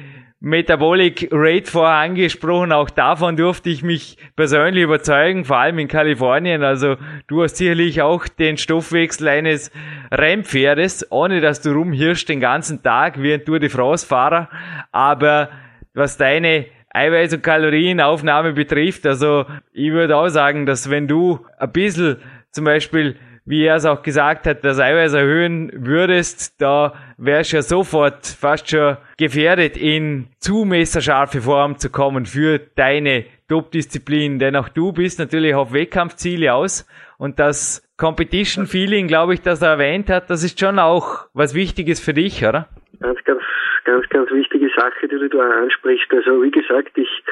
[0.44, 2.70] Metabolic Rate vorher angesprochen.
[2.70, 6.62] Auch davon durfte ich mich persönlich überzeugen, vor allem in Kalifornien.
[6.62, 6.96] Also
[7.28, 9.72] du hast sicherlich auch den Stoffwechsel eines
[10.12, 14.50] Rennpferdes, ohne dass du rumhirschst den ganzen Tag wie ein Tour de France Fahrer.
[14.92, 15.48] Aber
[15.94, 21.72] was deine Eiweiß- und Kalorienaufnahme betrifft, also ich würde auch sagen, dass wenn du ein
[21.72, 22.18] bisschen
[22.50, 23.16] zum Beispiel
[23.46, 28.26] wie er es auch gesagt hat, das Eiweiß erhöhen würdest, da wärst du ja sofort
[28.26, 34.38] fast schon gefährdet, in zu messerscharfe Form zu kommen für deine Top-Disziplin.
[34.38, 36.88] Denn auch du bist natürlich auf Wettkampfziele aus
[37.18, 42.00] und das Competition-Feeling, glaube ich, das er erwähnt hat, das ist schon auch was Wichtiges
[42.00, 42.68] für dich, oder?
[43.00, 43.42] Ganz, ganz,
[43.84, 46.10] ganz, ganz wichtige Sache, die du da ansprichst.
[46.12, 47.22] Also wie gesagt, ich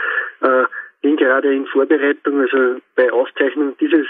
[0.43, 0.65] äh,
[1.01, 4.07] bin gerade in Vorbereitung, also bei Aufzeichnung dieses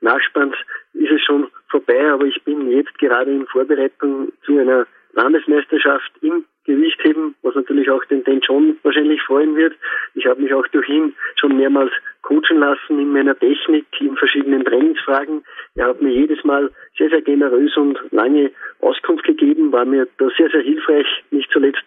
[0.00, 0.54] Nachspanns
[0.98, 6.44] ist es schon vorbei, aber ich bin jetzt gerade in Vorbereitung zu einer Landesmeisterschaft im
[6.64, 9.74] Gewichtheben, was natürlich auch den Dan John wahrscheinlich freuen wird.
[10.14, 11.92] Ich habe mich auch durch ihn schon mehrmals
[12.22, 15.44] coachen lassen in meiner Technik, in verschiedenen Trainingsfragen.
[15.76, 20.28] Er hat mir jedes Mal sehr, sehr generös und lange Auskunft gegeben, war mir da
[20.36, 21.84] sehr, sehr hilfreich, nicht zuletzt.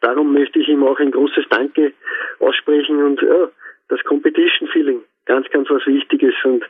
[0.00, 1.92] Darum möchte ich ihm auch ein großes Danke
[2.40, 3.48] aussprechen und ja,
[3.88, 6.64] das Competition Feeling, ganz, ganz was Wichtiges und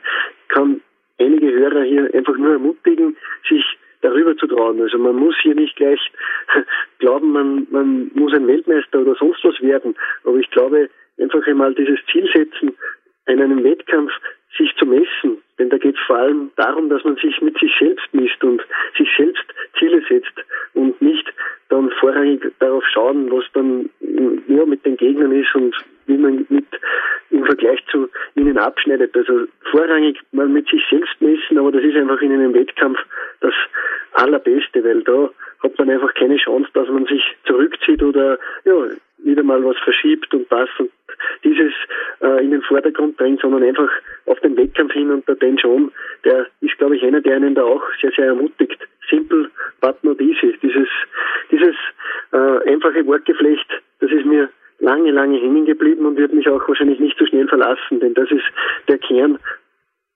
[0.49, 0.81] kann
[1.19, 3.15] einige Hörer hier einfach nur ermutigen,
[3.49, 3.63] sich
[4.01, 4.81] darüber zu trauen.
[4.81, 5.99] Also man muss hier nicht gleich
[6.99, 9.95] glauben, man, man muss ein Weltmeister oder sonst was werden.
[10.23, 10.89] Aber ich glaube,
[11.19, 12.75] einfach einmal dieses Ziel setzen,
[13.27, 14.11] in einem Wettkampf
[14.57, 15.41] sich zu messen.
[15.59, 18.61] Denn da geht es vor allem darum, dass man sich mit sich selbst misst und
[18.97, 19.43] sich selbst
[19.77, 20.33] Ziele setzt
[20.73, 21.31] und nicht
[21.69, 23.89] dann vorrangig darauf schauen, was dann
[24.47, 25.75] ja, mit den Gegnern ist und
[26.07, 26.65] wie man mit
[27.29, 29.15] im Vergleich zu ihnen abschneidet.
[29.15, 32.99] Also vorrangig mal mit sich selbst messen, aber das ist einfach in einem Wettkampf
[33.41, 33.53] das
[34.13, 35.29] Allerbeste, weil da
[35.63, 38.73] hat man einfach keine Chance, dass man sich zurückzieht oder ja,
[39.19, 40.91] wieder mal was verschiebt und das und
[41.43, 41.73] dieses
[42.21, 43.89] äh, in den Vordergrund drängt, sondern einfach
[44.25, 45.91] auf den Wettkampf hin und der Dan John,
[46.25, 48.77] der ist, glaube ich, einer, der einen da auch sehr, sehr ermutigt.
[49.09, 49.49] Simple
[49.81, 50.57] but not easy.
[50.61, 50.87] Dieses,
[51.51, 51.75] dieses
[52.31, 53.67] äh, einfache Wortgeflecht,
[53.99, 54.49] das ist mir
[54.79, 58.29] lange, lange hängen geblieben und wird mich auch wahrscheinlich nicht so schnell verlassen, denn das
[58.31, 58.45] ist
[58.87, 59.39] der Kern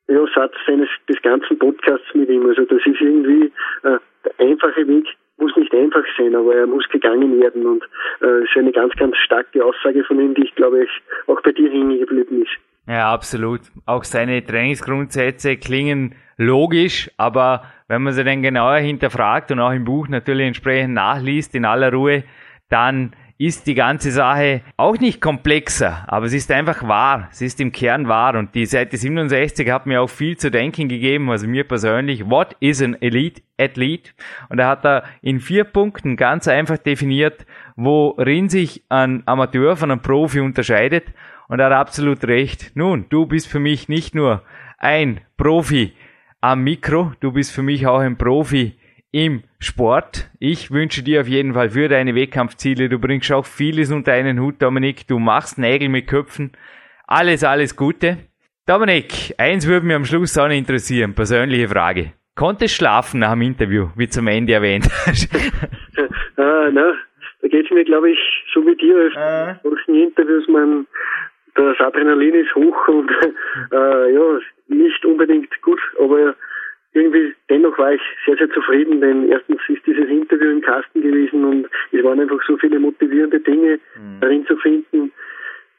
[0.09, 2.45] ja, Satz seines des ganzen Podcasts mit ihm.
[2.47, 3.51] Also das ist irgendwie
[3.83, 5.07] äh, der einfache Weg
[5.37, 7.83] muss nicht einfach sein, aber er muss gegangen werden und
[8.21, 10.89] äh, ist eine ganz, ganz starke Aussage von ihm, die ich glaube ich
[11.27, 12.57] auch bei dir hängen geblieben ist.
[12.87, 13.61] Ja, absolut.
[13.85, 19.83] Auch seine Trainingsgrundsätze klingen logisch, aber wenn man sie dann genauer hinterfragt und auch im
[19.83, 22.23] Buch natürlich entsprechend nachliest in aller Ruhe,
[22.69, 27.27] dann ist die ganze Sache auch nicht komplexer, aber es ist einfach wahr.
[27.31, 28.35] Es ist im Kern wahr.
[28.35, 32.29] Und die Seite 67 hat mir auch viel zu denken gegeben, also mir persönlich.
[32.29, 34.11] What is an Elite Athlete?
[34.49, 39.91] Und er hat da in vier Punkten ganz einfach definiert, worin sich ein Amateur von
[39.91, 41.05] einem Profi unterscheidet.
[41.47, 42.71] Und er hat absolut recht.
[42.73, 44.41] Nun, du bist für mich nicht nur
[44.79, 45.93] ein Profi
[46.41, 48.77] am Mikro, du bist für mich auch ein Profi
[49.11, 50.29] im Sport.
[50.39, 54.39] Ich wünsche dir auf jeden Fall für deine Wettkampfziele, du bringst auch vieles unter einen
[54.39, 56.51] Hut, Dominik, du machst Nägel mit Köpfen.
[57.07, 58.17] Alles, alles Gute.
[58.65, 62.13] Dominik, eins würde mich am Schluss auch interessieren, persönliche Frage.
[62.35, 65.29] Konntest schlafen nach dem Interview, wie zum Ende erwähnt hast?
[66.37, 66.93] ah, na,
[67.41, 68.19] da geht's mir, glaube ich,
[68.53, 69.09] so wie dir.
[69.15, 69.59] Ah.
[69.63, 70.85] Solchen Interviews, man,
[71.55, 73.09] das Adrenalin ist hoch und
[73.71, 76.35] äh, ja, nicht unbedingt gut, aber
[76.97, 81.43] irgendwie dennoch war ich sehr, sehr zufrieden, denn erstens ist dieses Interview im Kasten gewesen
[81.45, 84.19] und es waren einfach so viele motivierende Dinge mhm.
[84.21, 85.11] darin zu finden.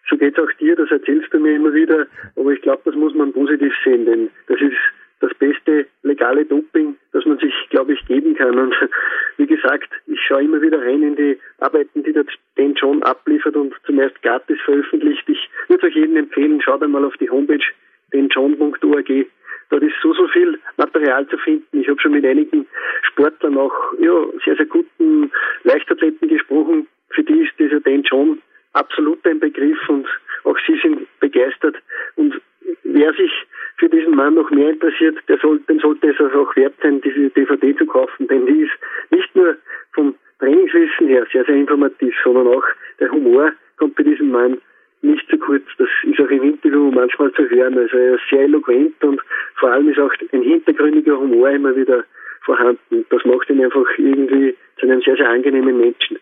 [0.08, 2.06] So geht's auch dir, das erzählst du mir immer wieder,
[2.36, 4.76] aber ich glaube, das muss man positiv sehen, denn das ist
[5.20, 8.58] das beste legale Doping, das man sich, glaube ich, geben kann.
[8.58, 8.74] Und
[9.36, 12.24] wie gesagt, ich schaue immer wieder rein in die Arbeiten, die der
[12.56, 15.28] Dan John abliefert und zumeist gratis veröffentlicht.
[15.28, 17.64] Ich würde euch jedem empfehlen, schaut einmal auf die Homepage
[18.12, 19.26] denjohn.org
[19.70, 21.80] Dort ist so, so viel Material zu finden.
[21.80, 22.66] Ich habe schon mit einigen
[23.02, 25.30] Sportlern, auch ja, sehr, sehr guten
[25.64, 26.86] Leichtathleten gesprochen.
[27.10, 28.40] Für die ist dieser Dan John
[28.72, 30.06] absolut ein Begriff und
[30.44, 31.76] auch sie sind begeistert.
[32.16, 32.40] Und
[32.84, 33.32] wer sich
[33.76, 37.00] für diesen Mann noch mehr interessiert, der soll, dem sollte es also auch wert sein,
[37.00, 38.72] diese DVD zu kaufen, denn die ist
[39.10, 39.56] nicht nur
[39.92, 42.64] vom Trainingswissen her sehr, sehr informativ, sondern auch
[43.00, 44.58] der Humor kommt bei diesem Mann
[45.02, 45.64] nicht zu kurz.
[45.78, 47.78] Das ist auch im Interview manchmal zu hören.
[47.78, 49.20] Also er ist sehr eloquent und
[49.56, 52.04] vor allem ist auch ein hintergründiger Humor immer wieder
[52.44, 53.04] vorhanden.
[53.10, 56.18] Das macht ihn einfach irgendwie zu einem sehr, sehr angenehmen Menschen.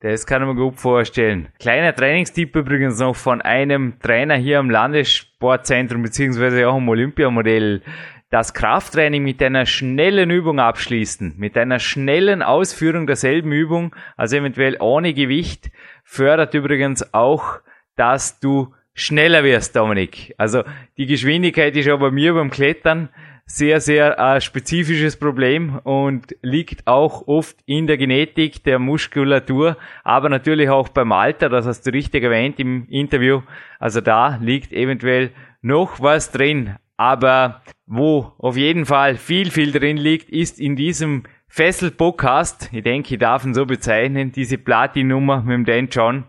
[0.00, 1.48] Das kann ich mir gut vorstellen.
[1.60, 7.82] Kleiner Trainingstipp übrigens noch von einem Trainer hier am Landessportzentrum beziehungsweise auch im Olympiamodell.
[8.28, 14.76] Das Krafttraining mit einer schnellen Übung abschließen, mit einer schnellen Ausführung derselben Übung, also eventuell
[14.80, 15.70] ohne Gewicht,
[16.02, 17.60] fördert übrigens auch,
[17.96, 20.34] dass du schneller wirst, Dominik.
[20.38, 20.64] Also
[20.96, 23.08] die Geschwindigkeit ist ja bei mir beim Klettern
[23.46, 30.28] sehr, sehr äh, spezifisches Problem und liegt auch oft in der Genetik der Muskulatur, aber
[30.28, 33.42] natürlich auch beim Alter, das hast du richtig erwähnt im Interview.
[33.78, 36.76] Also da liegt eventuell noch was drin.
[36.96, 43.14] Aber wo auf jeden Fall viel, viel drin liegt, ist in diesem Fessel-Podcast, ich denke,
[43.14, 46.24] ich darf ihn so bezeichnen, diese Platin-Nummer mit dem Dan John.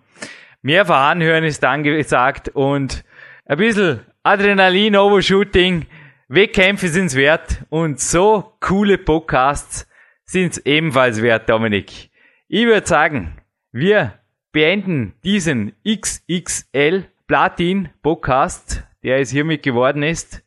[0.66, 3.04] Mehrfach anhören ist angesagt und
[3.46, 5.88] ein bisschen Adrenalin-Overshooting,
[6.30, 9.86] Wettkämpfe sind's wert und so coole Podcasts
[10.24, 12.12] sind's ebenfalls wert, Dominik.
[12.48, 13.42] Ich würde sagen,
[13.74, 14.14] wir
[14.54, 20.46] beenden diesen XXL Platin Podcast, der es hiermit geworden ist,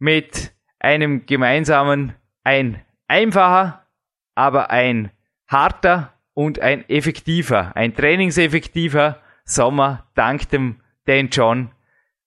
[0.00, 3.86] mit einem gemeinsamen, ein einfacher,
[4.34, 5.12] aber ein
[5.46, 11.70] harter und ein effektiver, ein trainingseffektiver Sommer dank dem Dan John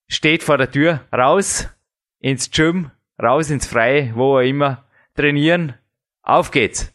[0.08, 1.70] steht vor der Tür raus
[2.20, 2.92] ins Gym
[3.22, 4.86] raus ins Freie, wo auch immer,
[5.16, 5.76] trainieren.
[6.22, 6.95] Auf geht's!